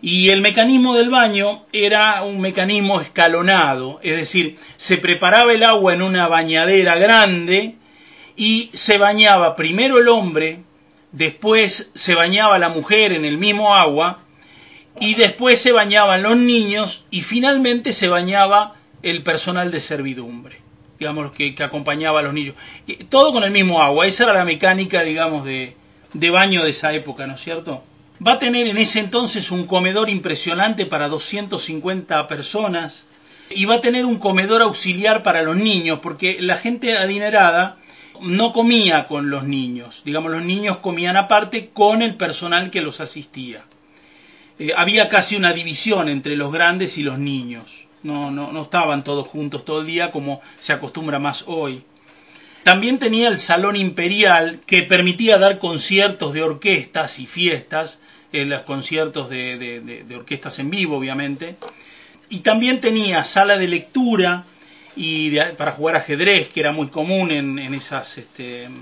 [0.00, 5.92] Y el mecanismo del baño era un mecanismo escalonado, es decir, se preparaba el agua
[5.92, 7.74] en una bañadera grande
[8.36, 10.60] y se bañaba primero el hombre,
[11.10, 14.22] después se bañaba la mujer en el mismo agua,
[15.00, 20.58] y después se bañaban los niños y finalmente se bañaba el personal de servidumbre,
[20.98, 22.54] digamos, que, acompañaba a los niños.
[23.08, 25.76] Todo con el mismo agua, esa era la mecánica, digamos, de,
[26.12, 27.82] de baño de esa época, ¿no es cierto?
[28.26, 33.06] Va a tener en ese entonces un comedor impresionante para 250 personas,
[33.50, 37.76] iba a tener un comedor auxiliar para los niños, porque la gente adinerada
[38.20, 43.00] no comía con los niños, digamos, los niños comían aparte con el personal que los
[43.00, 43.64] asistía.
[44.58, 49.04] Eh, había casi una división entre los grandes y los niños, no, no, no estaban
[49.04, 51.84] todos juntos todo el día como se acostumbra más hoy.
[52.64, 57.98] También tenía el Salón Imperial que permitía dar conciertos de orquestas y fiestas,
[58.32, 59.56] eh, los conciertos de,
[60.06, 61.56] de, orquestas en vivo, obviamente.
[62.28, 64.44] Y también tenía sala de lectura
[64.96, 68.74] y para jugar ajedrez, que era muy común en, en esas este, en,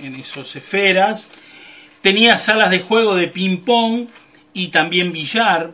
[0.00, 1.28] en esas esferas.
[2.00, 4.08] Tenía salas de juego de ping-pong
[4.52, 5.72] y también billar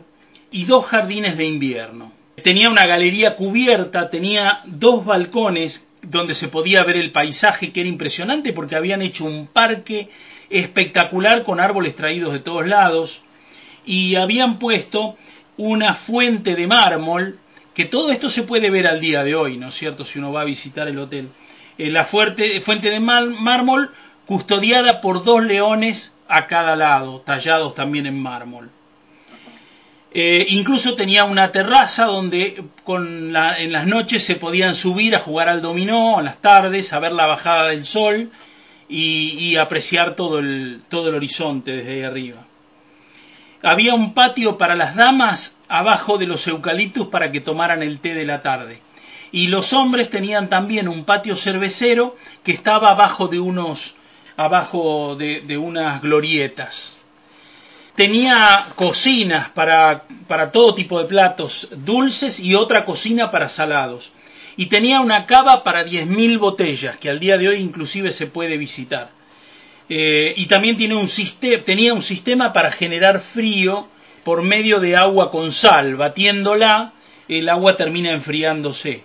[0.51, 2.11] y dos jardines de invierno.
[2.43, 7.89] Tenía una galería cubierta, tenía dos balcones donde se podía ver el paisaje que era
[7.89, 10.09] impresionante porque habían hecho un parque
[10.49, 13.23] espectacular con árboles traídos de todos lados
[13.85, 15.17] y habían puesto
[15.57, 17.39] una fuente de mármol
[17.73, 20.03] que todo esto se puede ver al día de hoy, ¿no es cierto?
[20.03, 21.29] Si uno va a visitar el hotel.
[21.77, 23.91] Eh, la fuerte, fuente de mármol
[24.25, 28.69] custodiada por dos leones a cada lado, tallados también en mármol.
[30.11, 35.61] Eh, incluso tenía una terraza donde en las noches se podían subir a jugar al
[35.61, 38.31] dominó, en las tardes, a ver la bajada del sol
[38.89, 42.45] y, y apreciar todo el, todo el horizonte desde ahí arriba.
[43.61, 48.13] Había un patio para las damas abajo de los eucaliptus para que tomaran el té
[48.13, 48.81] de la tarde.
[49.31, 53.95] Y los hombres tenían también un patio cervecero que estaba abajo de unos,
[54.37, 56.97] abajo de, unas glorietas
[57.95, 64.11] tenía cocinas para, para, todo tipo de platos dulces y otra cocina para salados.
[64.55, 68.57] Y tenía una cava para 10.000 botellas, que al día de hoy inclusive se puede
[68.57, 69.09] visitar.
[69.89, 71.09] Eh, y también tiene un
[71.65, 73.87] tenía un sistema para generar frío
[74.23, 75.95] por medio de agua con sal.
[75.95, 76.93] Batiéndola,
[77.27, 79.03] el agua termina enfriándose.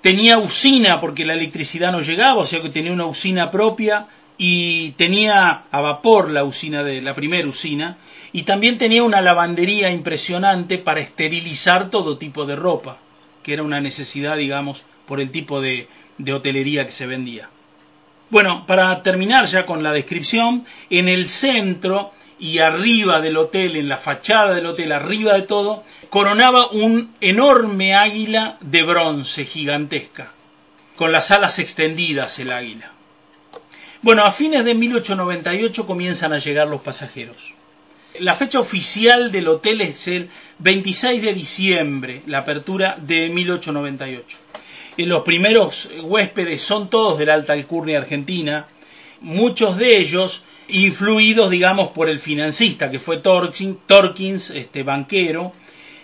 [0.00, 4.08] Tenía usina porque la electricidad no llegaba, o sea que tenía una usina propia
[4.38, 7.98] y tenía a vapor la usina de la primera usina
[8.32, 12.98] y también tenía una lavandería impresionante para esterilizar todo tipo de ropa,
[13.42, 17.50] que era una necesidad, digamos, por el tipo de, de hotelería que se vendía.
[18.30, 23.88] Bueno, para terminar ya con la descripción, en el centro y arriba del hotel, en
[23.88, 30.32] la fachada del hotel, arriba de todo, coronaba un enorme águila de bronce gigantesca,
[30.96, 32.90] con las alas extendidas el águila.
[34.02, 37.54] Bueno, a fines de 1898 comienzan a llegar los pasajeros.
[38.18, 40.28] La fecha oficial del hotel es el
[40.58, 44.38] 26 de diciembre, la apertura de 1898.
[44.96, 48.66] Y los primeros huéspedes son todos de la alta alcurnia argentina,
[49.20, 55.52] muchos de ellos influidos, digamos, por el financista que fue Torkins, este banquero,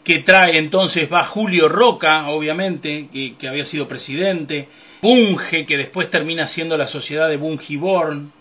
[0.04, 4.68] que trae entonces va Julio Roca, obviamente, que había sido presidente,
[5.00, 8.32] Bunge, que después termina siendo la sociedad de Bungiborn,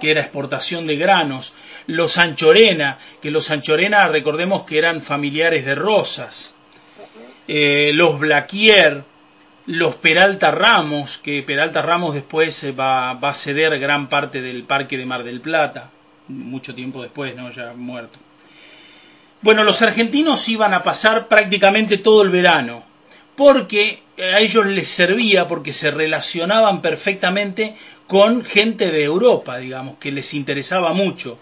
[0.00, 1.52] que era exportación de granos,
[1.86, 6.54] los Anchorena, que los Anchorena recordemos que eran familiares de Rosas,
[7.48, 9.04] eh, los Blaquier,
[9.66, 14.96] los Peralta Ramos, que Peralta Ramos después va, va, a ceder gran parte del parque
[14.96, 15.90] de Mar del Plata,
[16.28, 17.50] mucho tiempo después, ¿no?
[17.50, 18.18] ya muerto.
[19.42, 22.82] Bueno, los argentinos iban a pasar prácticamente todo el verano,
[23.36, 27.74] porque a ellos les servía, porque se relacionaban perfectamente
[28.06, 31.38] con gente de Europa, digamos, que les interesaba mucho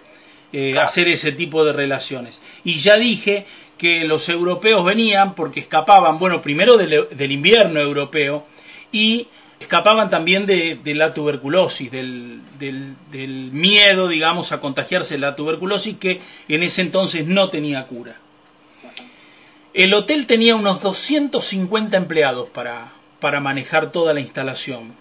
[0.52, 2.40] eh, hacer ese tipo de relaciones.
[2.64, 8.46] Y ya dije que los europeos venían porque escapaban, bueno, primero del, del invierno europeo
[8.92, 9.28] y
[9.60, 15.34] escapaban también de, de la tuberculosis, del, del, del, miedo, digamos, a contagiarse de la
[15.34, 18.16] tuberculosis que en ese entonces no tenía cura.
[19.74, 24.94] El hotel tenía unos 250 empleados para, para manejar toda la instalación.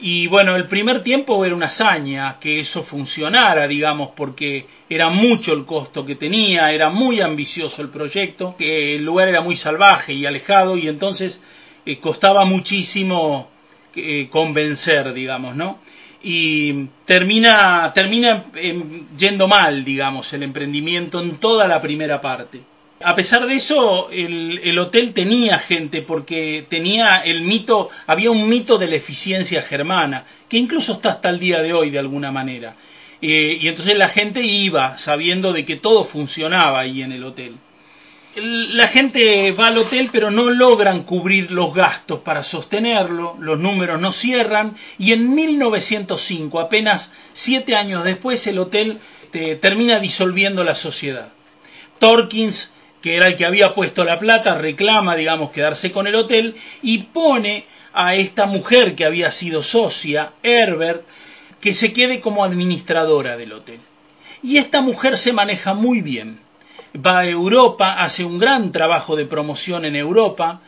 [0.00, 5.52] Y bueno, el primer tiempo era una hazaña que eso funcionara, digamos, porque era mucho
[5.52, 10.12] el costo que tenía, era muy ambicioso el proyecto, que el lugar era muy salvaje
[10.12, 11.40] y alejado y entonces
[11.86, 13.48] eh, costaba muchísimo
[13.94, 15.78] eh, convencer, digamos, ¿no?
[16.20, 23.14] Y termina, termina eh, yendo mal, digamos, el emprendimiento en toda la primera parte a
[23.14, 28.78] pesar de eso, el, el, hotel tenía gente porque tenía el mito, había un mito
[28.78, 32.76] de la eficiencia germana, que incluso está hasta el día de hoy de alguna manera.
[33.26, 37.54] Eh, y entonces la gente iba sabiendo de que todo funcionaba ahí en el hotel.
[38.36, 43.98] La gente va al hotel pero no logran cubrir los gastos para sostenerlo, los números
[43.98, 48.98] no cierran y en 1905, apenas siete años después, el hotel
[49.30, 51.28] te, termina disolviendo la sociedad.
[51.98, 52.73] Torkins
[53.04, 57.00] que era el que había puesto la plata, reclama, digamos, quedarse con el hotel y
[57.00, 61.02] pone a esta mujer que había sido socia, Herbert,
[61.60, 63.78] que se quede como administradora del hotel.
[64.42, 66.38] Y esta mujer se maneja muy bien.
[66.96, 70.62] Va a Europa, hace un gran trabajo de promoción en Europa,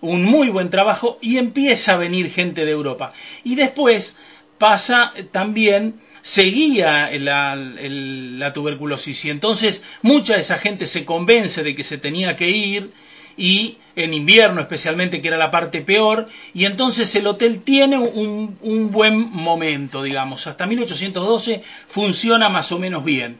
[0.00, 3.12] un muy buen trabajo y empieza a venir gente de Europa.
[3.44, 4.16] Y después
[4.56, 9.24] pasa también, seguía la, la tuberculosis.
[9.26, 12.90] Y entonces mucha de esa gente se convence de que se tenía que ir
[13.36, 18.56] y en invierno especialmente que era la parte peor y entonces el hotel tiene un,
[18.60, 20.46] un buen momento digamos.
[20.46, 23.38] Hasta 1812 funciona más o menos bien.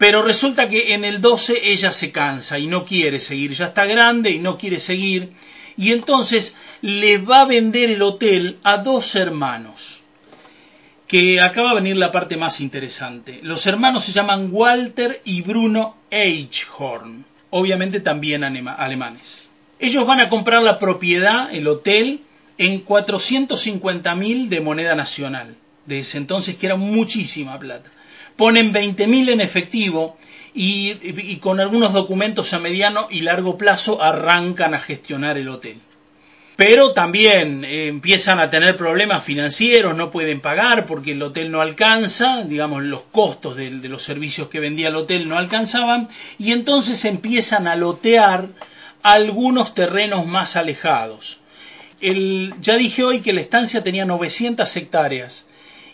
[0.00, 3.84] Pero resulta que en el 12 ella se cansa y no quiere seguir, ya está
[3.84, 5.34] grande y no quiere seguir,
[5.76, 9.99] y entonces le va a vender el hotel a dos hermanos,
[11.10, 13.40] que acaba de venir la parte más interesante.
[13.42, 19.48] Los hermanos se llaman Walter y Bruno Eichhorn, obviamente también alemanes.
[19.80, 22.20] Ellos van a comprar la propiedad, el hotel,
[22.58, 25.56] en 450 mil de moneda nacional,
[25.86, 27.90] de ese entonces que era muchísima plata
[28.40, 30.16] ponen 20.000 en efectivo
[30.54, 35.78] y, con algunos documentos a mediano y largo plazo arrancan a gestionar el hotel.
[36.60, 41.62] Pero también eh, empiezan a tener problemas financieros, no pueden pagar porque el hotel no
[41.62, 47.06] alcanza, digamos, los costos de, los servicios que vendía el hotel no alcanzaban, y entonces
[47.06, 48.48] empiezan a lotear
[49.02, 51.40] algunos terrenos más alejados.
[52.02, 55.46] Ya dije hoy que la estancia tenía 900 hectáreas,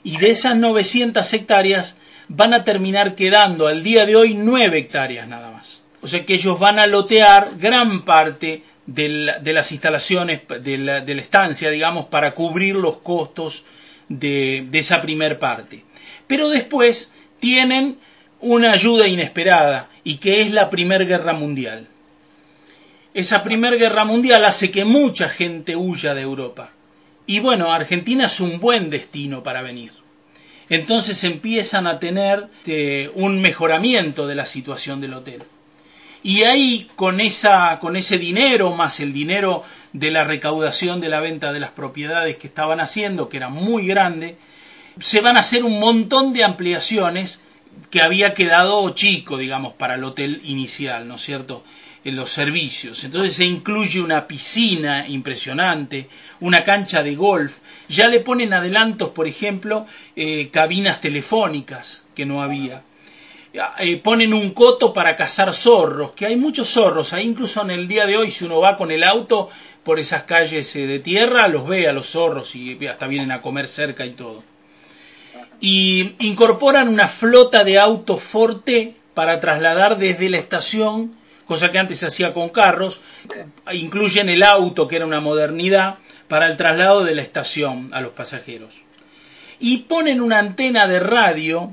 [0.03, 1.97] y de esas 900 hectáreas
[2.27, 5.85] van a terminar quedando al día de hoy nueve hectáreas nada más.
[6.03, 11.01] O sea que ellos van a lotear gran parte de, de las instalaciones de la,
[11.01, 13.65] de la, estancia, digamos, para cubrir los costos
[14.09, 15.85] de, esa primer parte.
[16.27, 17.99] Pero después tienen
[18.41, 21.89] una ayuda inesperada y que es la Primera Guerra Mundial.
[23.15, 26.71] Esa Primera Guerra Mundial hace que mucha gente huya de Europa.
[27.27, 29.93] Y bueno, Argentina es un buen destino para venir
[30.69, 35.43] entonces empiezan a tener eh, un mejoramiento de la situación del hotel.
[36.23, 39.63] Y ahí, con, esa, con ese dinero, más el dinero
[39.93, 43.87] de la recaudación de la venta de las propiedades que estaban haciendo, que era muy
[43.87, 44.37] grande,
[44.99, 47.41] se van a hacer un montón de ampliaciones
[47.91, 51.63] que había quedado chico, digamos, para el hotel inicial, ¿no es cierto?
[52.07, 53.03] en los servicios.
[53.03, 56.09] Entonces se incluye una piscina impresionante,
[56.39, 57.59] una cancha de golf.
[57.89, 62.85] Ya le ponen adelantos, por ejemplo, eh, cabinas telefónicas que no había.
[64.03, 67.13] Ponen un coto para cazar zorros, que hay muchos zorros.
[67.13, 69.49] Ahí incluso en el día de hoy, si uno va con el auto
[69.83, 73.41] por esas calles eh, de tierra, los ve a los zorros y hasta vienen a
[73.41, 74.43] comer cerca y todo.
[75.61, 81.99] Y incorporan una flota de autos Forte para trasladar desde la estación cosa que antes
[81.99, 83.01] se hacía con carros,
[83.73, 85.99] incluyen el auto, que era una modernidad,
[86.29, 88.75] para el traslado de la estación a los pasajeros.
[89.59, 91.73] Y ponen una antena de radio,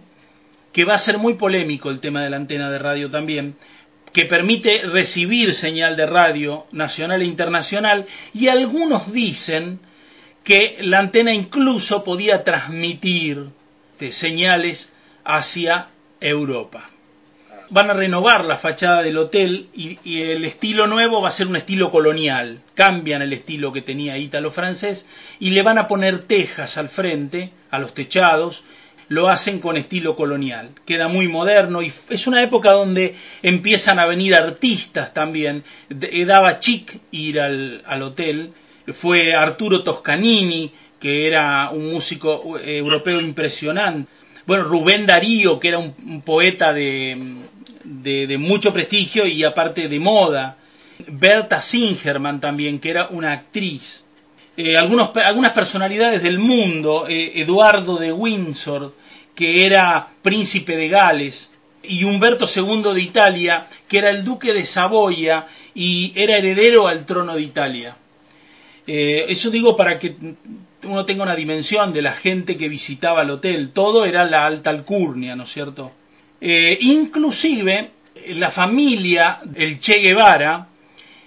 [0.73, 3.55] que va a ser muy polémico el tema de la antena de radio también,
[4.11, 9.79] que permite recibir señal de radio nacional e internacional, y algunos dicen
[10.43, 13.49] que la antena incluso podía transmitir
[14.11, 14.89] señales
[15.23, 15.87] hacia
[16.19, 16.89] Europa
[17.69, 21.47] van a renovar la fachada del hotel y, y, el estilo nuevo va a ser
[21.47, 22.61] un estilo colonial.
[22.75, 25.07] Cambian el estilo que tenía ítalo-francés
[25.39, 28.63] y le van a poner tejas al frente, a los techados.
[29.13, 30.69] Lo hacen con estilo colonial.
[30.85, 35.63] Queda muy moderno y es una época donde empiezan a venir artistas también.
[35.89, 38.53] Daba chic ir al, al hotel.
[38.91, 44.09] Fue Arturo Toscanini, que era un músico eh, europeo impresionante
[44.45, 47.17] bueno, Rubén Darío, que era un, un poeta de,
[47.83, 50.57] de, de, mucho prestigio y aparte de moda.
[51.07, 54.02] Berta Singerman también, que era una actriz.
[54.55, 58.93] Eh, algunas personalidades del mundo, eh, Eduardo de Windsor,
[59.33, 64.65] que era príncipe de Gales, y Humberto II de Italia, que era el duque de
[64.65, 67.97] Saboya y era heredero al trono de Italia.
[68.87, 70.15] Eh, eso digo para que
[70.83, 73.71] uno tenga una dimensión de la gente que visitaba el hotel.
[73.71, 75.91] Todo era la alta alcurnia, ¿no es cierto?
[76.41, 77.91] Eh, inclusive
[78.29, 80.67] la familia, el Che Guevara,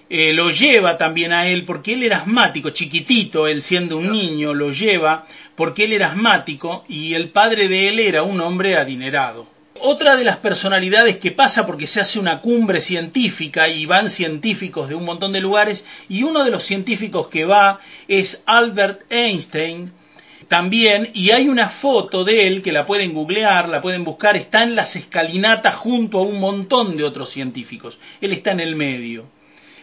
[0.09, 4.53] eh, lo lleva también a él porque él era asmático, chiquitito, él siendo un niño,
[4.53, 9.47] lo lleva porque él era asmático y el padre de él era un hombre adinerado.
[9.79, 14.89] Otra de las personalidades que pasa porque se hace una cumbre científica y van científicos
[14.89, 19.91] de un montón de lugares y uno de los científicos que va es Albert Einstein
[20.47, 24.63] también, y hay una foto de él que la pueden googlear, la pueden buscar, está
[24.63, 27.99] en las escalinatas junto a un montón de otros científicos.
[28.21, 29.25] Él está en el medio.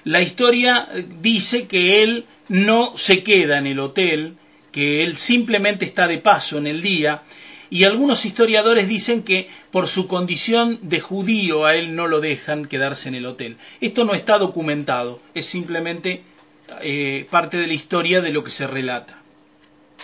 [0.05, 4.37] La historia eh, dice que él no se queda en el hotel,
[4.71, 7.23] que él simplemente está de paso en el día,
[7.71, 12.67] y algunos historiadores dicen que por su condición de judío a él no lo dejan
[12.67, 13.57] quedarse en el hotel.
[13.81, 16.23] Esto no está documentado, es simplemente
[16.83, 19.23] eh, parte de la historia de lo que se relata.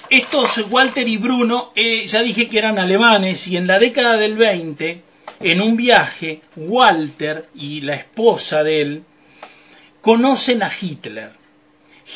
[0.09, 4.37] Estos Walter y Bruno, eh, ya dije que eran alemanes y en la década del
[4.37, 5.03] 20,
[5.41, 9.05] en un viaje, Walter y la esposa de él
[10.01, 11.33] conocen a Hitler.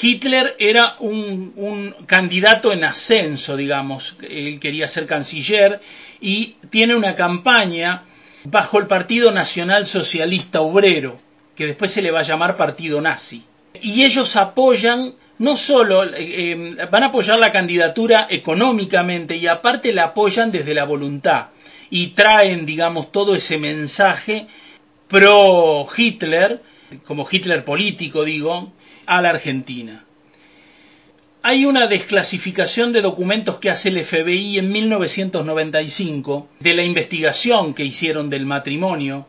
[0.01, 5.81] Hitler era un, candidato en ascenso, digamos, él quería ser canciller
[6.21, 8.05] y tiene una campaña
[8.45, 11.21] bajo el Partido Nacional Socialista Obrero,
[11.55, 13.45] que después se le va a llamar Partido Nazi.
[13.81, 19.93] Y ellos apoyan no solo eh, eh, van a apoyar la candidatura económicamente y aparte
[19.93, 21.47] la apoyan desde la voluntad
[21.91, 24.47] y traen, digamos, todo ese mensaje
[25.09, 26.61] pro Hitler,
[27.07, 28.73] como Hitler político, digo,
[29.07, 30.05] a la Argentina.
[31.43, 37.85] Hay una desclasificación de documentos que hace el FBI en 1995 de la investigación que
[37.85, 39.27] hicieron del matrimonio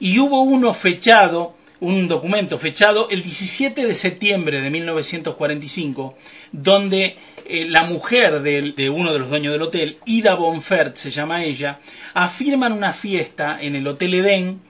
[0.00, 6.16] y hubo uno fechado un documento fechado el 17 de septiembre de 1945,
[6.52, 11.10] donde eh, la mujer de, de, uno de los dueños del hotel, Ida Bonfert se
[11.10, 11.80] llama ella,
[12.14, 14.60] afirman una fiesta en el Hotel Edén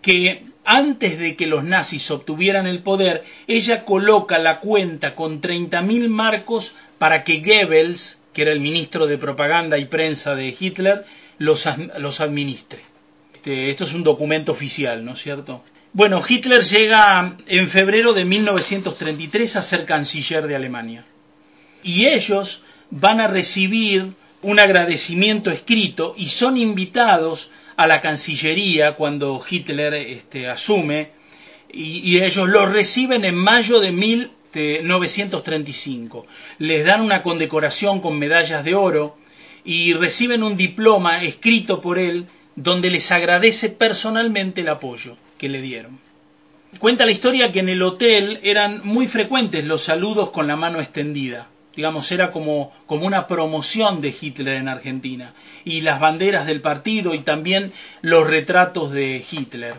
[0.00, 6.08] que antes de que los nazis obtuvieran el poder, ella coloca la cuenta con 30.000
[6.08, 11.04] marcos para que Goebbels, que era el ministro de propaganda y prensa de Hitler,
[11.38, 12.80] los, los administre.
[13.34, 15.64] Este, esto es un documento oficial, ¿no es cierto?
[15.92, 21.04] Bueno, Hitler llega en febrero de 1933 a ser canciller de Alemania.
[21.82, 29.40] Y ellos van a recibir un agradecimiento escrito y son invitados a la Cancillería cuando
[29.48, 31.10] Hitler este, asume
[31.72, 36.26] y, y, ellos lo reciben en mayo de 1935.
[36.58, 39.16] Les dan una condecoración con medallas de oro
[39.64, 45.62] y reciben un diploma escrito por él donde les agradece personalmente el apoyo que le
[45.62, 45.98] dieron.
[46.78, 50.80] Cuenta la historia que en el hotel eran muy frecuentes los saludos con la mano
[50.80, 51.48] extendida.
[51.74, 55.34] Digamos, era como, como una promoción de Hitler en Argentina.
[55.64, 59.74] Y las banderas del partido y también los retratos de Hitler.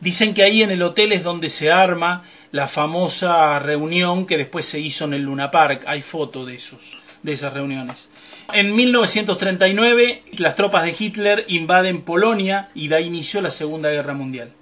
[0.00, 4.66] Dicen que ahí en el hotel es donde se arma la famosa reunión que después
[4.66, 5.84] se hizo en el Luna Park.
[5.86, 6.80] Hay fotos de esos,
[7.22, 8.08] de esas reuniones.
[8.52, 14.52] En 1939 las tropas de Hitler invaden Polonia y da inicio la Segunda Guerra Mundial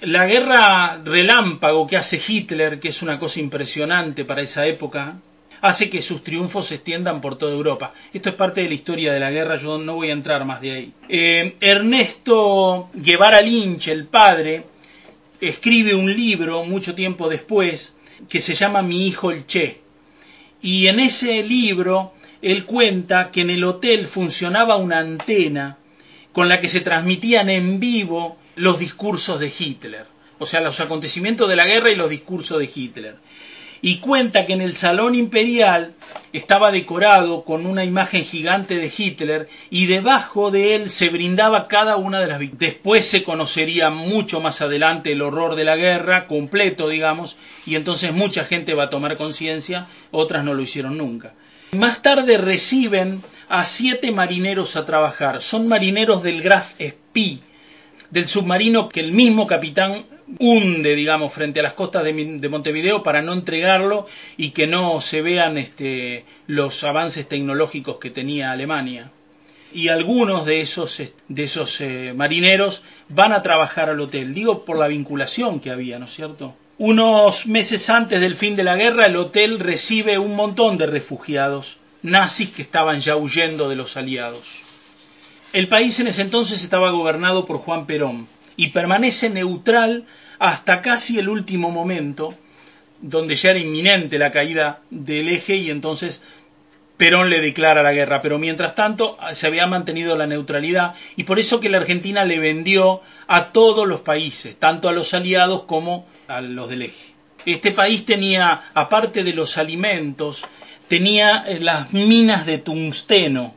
[0.00, 5.16] la guerra relámpago que hace Hitler, que es una cosa impresionante para esa época,
[5.60, 7.92] hace que sus triunfos se extiendan por toda Europa.
[8.12, 10.60] Esto es parte de la historia de la guerra, yo no voy a entrar más
[10.60, 10.92] de ahí.
[11.08, 14.64] Eh, Ernesto Guevara Lynch, el padre,
[15.40, 17.94] escribe un libro mucho tiempo después
[18.28, 19.80] que se llama Mi hijo el Che.
[20.60, 25.78] Y en ese libro él cuenta que en el hotel funcionaba una antena
[26.32, 30.06] con la que se transmitían en vivo los discursos de Hitler,
[30.38, 33.16] o sea, los acontecimientos de la guerra y los discursos de Hitler.
[33.80, 35.94] Y cuenta que en el Salón Imperial
[36.32, 41.96] estaba decorado con una imagen gigante de Hitler y debajo de él se brindaba cada
[41.96, 42.74] una de las victorias.
[42.74, 48.12] Después se conocería mucho más adelante el horror de la guerra, completo, digamos, y entonces
[48.12, 51.34] mucha gente va a tomar conciencia, otras no lo hicieron nunca.
[51.72, 55.42] Más tarde reciben a siete marineros a trabajar.
[55.42, 57.40] Son marineros del Graf Spee,
[58.10, 60.06] del submarino que el mismo capitán
[60.38, 64.06] hunde, digamos, frente a las costas de, de, Montevideo para no entregarlo
[64.36, 69.10] y que no se vean este, los avances tecnológicos que tenía Alemania.
[69.72, 74.78] Y algunos de esos, de esos eh, marineros van a trabajar al hotel, digo por
[74.78, 76.54] la vinculación que había, ¿no es cierto?
[76.78, 81.78] Unos meses antes del fin de la guerra, el hotel recibe un montón de refugiados
[82.02, 84.60] nazis que estaban ya huyendo de los aliados.
[85.52, 90.04] El país en ese entonces estaba gobernado por Juan Perón y permanece neutral
[90.38, 92.34] hasta casi el último momento,
[93.00, 96.22] donde ya era inminente la caída del eje y entonces
[96.96, 101.38] Perón le declara la guerra, pero mientras tanto se había mantenido la neutralidad y por
[101.38, 106.06] eso que la Argentina le vendió a todos los países, tanto a los aliados como
[106.26, 107.14] a los del eje.
[107.46, 110.44] Este país tenía, aparte de los alimentos,
[110.88, 113.54] tenía eh, las minas de tungsteno,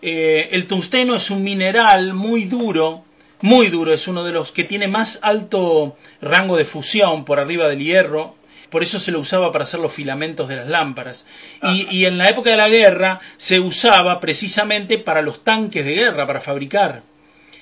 [0.00, 3.05] eh, el tungsteno es un mineral muy duro,
[3.40, 7.68] muy duro, es uno de los que tiene más alto rango de fusión por arriba
[7.68, 8.34] del hierro
[8.70, 11.24] por eso se lo usaba para hacer los filamentos de las lámparas.
[11.62, 15.94] Y, y en la época de la guerra se usaba precisamente para los tanques de
[15.94, 17.02] guerra, para fabricar.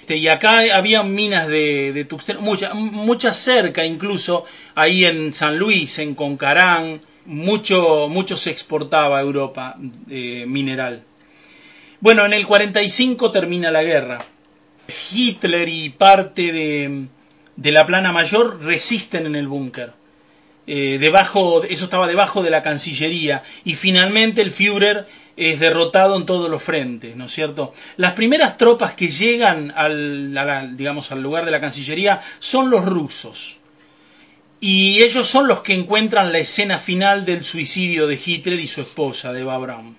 [0.05, 4.45] Este, y acá había minas de, de tuxteno, muchas muchas cerca incluso,
[4.75, 9.77] ahí en San Luis, en Concarán, mucho, mucho se exportaba a Europa
[10.11, 11.05] eh, mineral.
[12.01, 14.27] Bueno, en el 45 termina la guerra.
[14.89, 19.93] Hitler y parte de, la plana mayor resisten en el búnker.
[20.67, 25.07] Eh, debajo, eso estaba debajo de la Cancillería y finalmente el Führer
[25.37, 27.75] es derrotado en todos los frentes, ¿no es cierto?
[27.97, 33.59] Las primeras tropas que llegan al, digamos, al lugar de la Cancillería son los rusos.
[34.61, 38.81] Y ellos son los que encuentran la escena final del suicidio de Hitler y su
[38.81, 39.97] esposa, de Braun.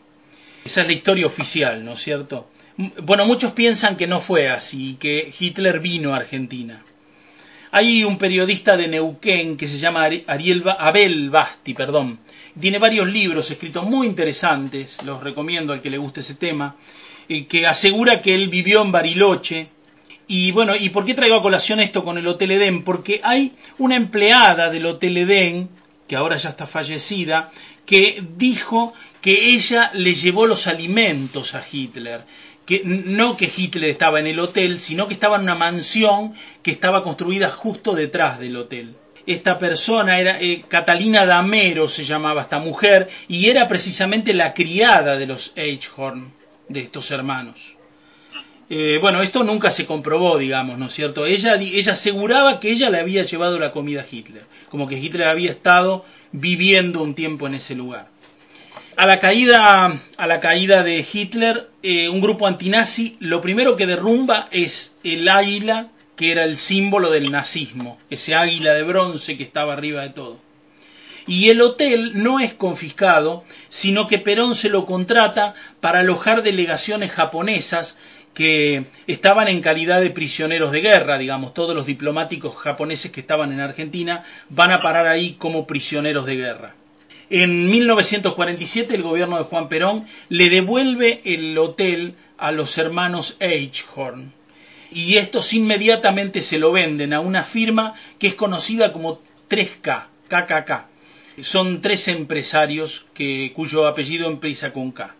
[0.63, 2.47] Esa es la historia oficial, ¿no es cierto?
[2.77, 6.83] Bueno, muchos piensan que no fue así, que Hitler vino a Argentina.
[7.71, 12.19] Hay un periodista de Neuquén que se llama Ariel Abel Basti, perdón.
[12.59, 16.75] Tiene varios libros escritos muy interesantes, los recomiendo al que le guste ese tema,
[17.29, 19.69] eh, que asegura que él vivió en Bariloche.
[20.27, 22.83] Y bueno, ¿y por qué traigo a colación esto con el Hotel Edén?
[22.83, 25.69] Porque hay una empleada del Hotel Edén,
[26.09, 27.51] que ahora ya está fallecida,
[27.85, 32.25] que dijo que ella le llevó los alimentos a Hitler
[32.65, 36.71] que no que Hitler estaba en el hotel, sino que estaba en una mansión que
[36.71, 38.95] estaba construida justo detrás del hotel.
[39.27, 45.17] Esta persona era eh, Catalina Damero, se llamaba esta mujer, y era precisamente la criada
[45.17, 46.31] de los Eichhorn,
[46.69, 47.75] de estos hermanos.
[48.69, 51.27] Eh, bueno, esto nunca se comprobó, digamos, ¿no es cierto?
[51.27, 55.27] Ella, ella aseguraba que ella le había llevado la comida a Hitler, como que Hitler
[55.27, 58.07] había estado viviendo un tiempo en ese lugar
[58.97, 63.85] a la caída, a la caída de Hitler, eh, un grupo antinazi, lo primero que
[63.85, 69.43] derrumba es el águila que era el símbolo del nazismo, ese águila de bronce que
[69.43, 70.39] estaba arriba de todo.
[71.27, 77.11] Y el hotel no es confiscado, sino que Perón se lo contrata para alojar delegaciones
[77.11, 77.99] japonesas
[78.33, 83.51] que estaban en calidad de prisioneros de guerra, digamos, todos los diplomáticos japoneses que estaban
[83.51, 86.73] en Argentina van a parar ahí como prisioneros de guerra.
[87.29, 94.31] En 1947 el gobierno de Juan Perón le devuelve el hotel a los hermanos Eichhorn
[94.91, 99.19] y estos inmediatamente se lo venden a una firma que es conocida como
[99.49, 100.85] 3K, KKK.
[101.41, 105.13] Son tres empresarios que, cuyo apellido empieza con K.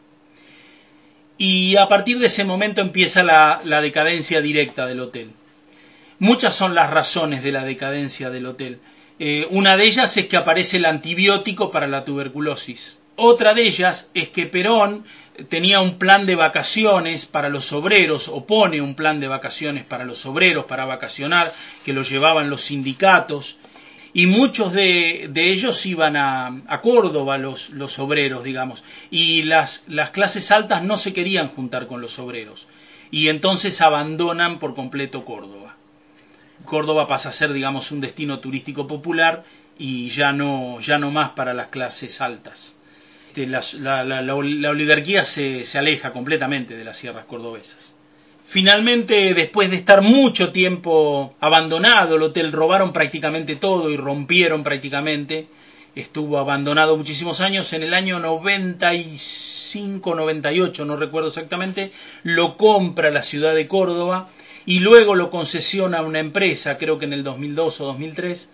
[1.38, 5.32] Y a partir de ese momento empieza la, la decadencia directa del hotel.
[6.20, 8.80] Muchas son las razones de la decadencia del hotel.
[9.18, 12.98] Eh, una de ellas es que aparece el antibiótico para la tuberculosis.
[13.16, 15.06] Otra de ellas es que Perón
[15.50, 20.04] tenía un plan de vacaciones para los obreros, o pone un plan de vacaciones para
[20.04, 21.54] los obreros, para vacacionar,
[21.86, 23.58] que lo llevaban los sindicatos,
[24.14, 30.52] y muchos de, ellos iban a, Córdoba, los, los, obreros, digamos, y las, las clases
[30.52, 32.68] altas no se querían juntar con los obreros,
[33.12, 35.75] y entonces abandonan por completo Córdoba.
[36.64, 39.44] Córdoba pasa a ser, digamos, un destino turístico popular
[39.78, 42.76] y ya no, ya no más para las clases altas.
[43.36, 47.94] Este, la, oligarquía se, se aleja completamente de las sierras cordobesas.
[48.46, 55.48] Finalmente, después de estar mucho tiempo abandonado, el hotel robaron prácticamente todo y rompieron prácticamente.
[55.96, 57.74] Estuvo abandonado muchísimos años.
[57.74, 61.92] En el año 95, 98, no recuerdo exactamente,
[62.24, 64.30] lo compra la ciudad de Córdoba
[64.66, 68.50] y luego lo concesiona a una empresa, creo que en el 2002 o 2003,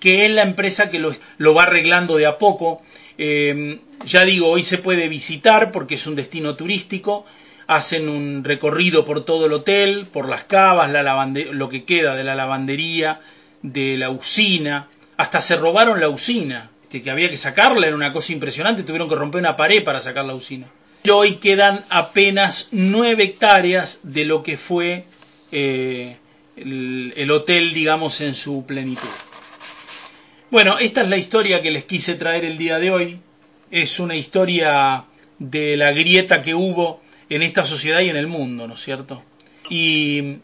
[0.00, 2.82] que es la empresa que lo, va arreglando de a poco.
[3.18, 7.24] Eh, ya digo, hoy se puede visitar porque es un destino turístico,
[7.66, 12.24] hacen un recorrido por todo el hotel, por las cavas, la lo que queda de
[12.24, 13.20] la lavandería,
[13.62, 18.32] de la usina, hasta se robaron la usina, que había que sacarla, era una cosa
[18.32, 20.66] impresionante, tuvieron que romper una pared para sacar la usina.
[21.10, 25.04] Hoy quedan apenas nueve hectáreas de lo que fue
[25.52, 26.16] eh,
[26.56, 29.08] el, hotel, digamos, en su plenitud.
[30.50, 33.20] Bueno, esta es la historia que les quise traer el día de hoy.
[33.70, 35.04] Es una historia
[35.38, 39.22] de la grieta que hubo en esta sociedad y en el mundo, ¿no es cierto?
[39.68, 40.38] Y,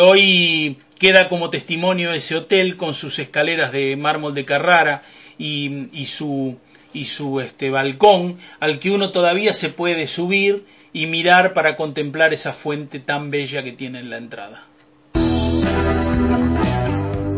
[0.00, 5.02] hoy queda como testimonio ese hotel con sus escaleras de mármol de Carrara
[5.36, 6.56] y, y su,
[6.94, 10.64] y su este, balcón al que uno todavía se puede subir
[10.94, 14.64] y mirar para contemplar esa fuente tan bella que tiene en la entrada.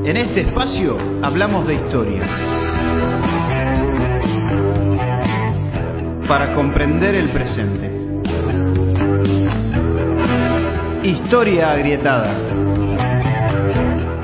[0.04, 2.22] En este espacio hablamos de historia.
[6.28, 7.90] Para comprender el presente.
[11.02, 12.32] Historia agrietada.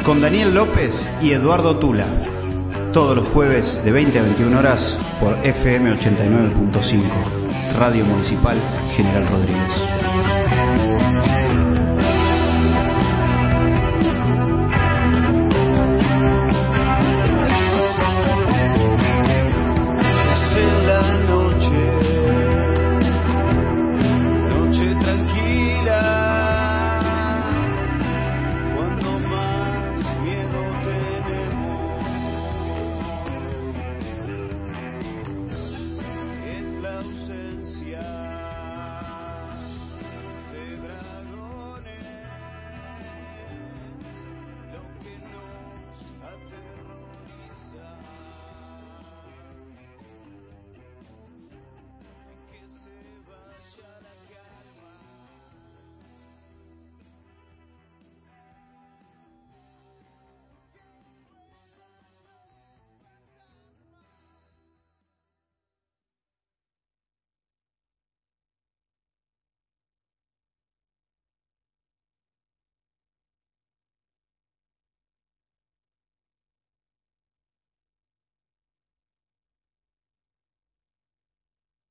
[0.04, 2.06] Con Daniel López y Eduardo Tula.
[2.92, 7.02] Todos los jueves de 20 a 21 horas por FM 89.5,
[7.78, 8.58] Radio Municipal
[8.94, 9.80] General Rodríguez.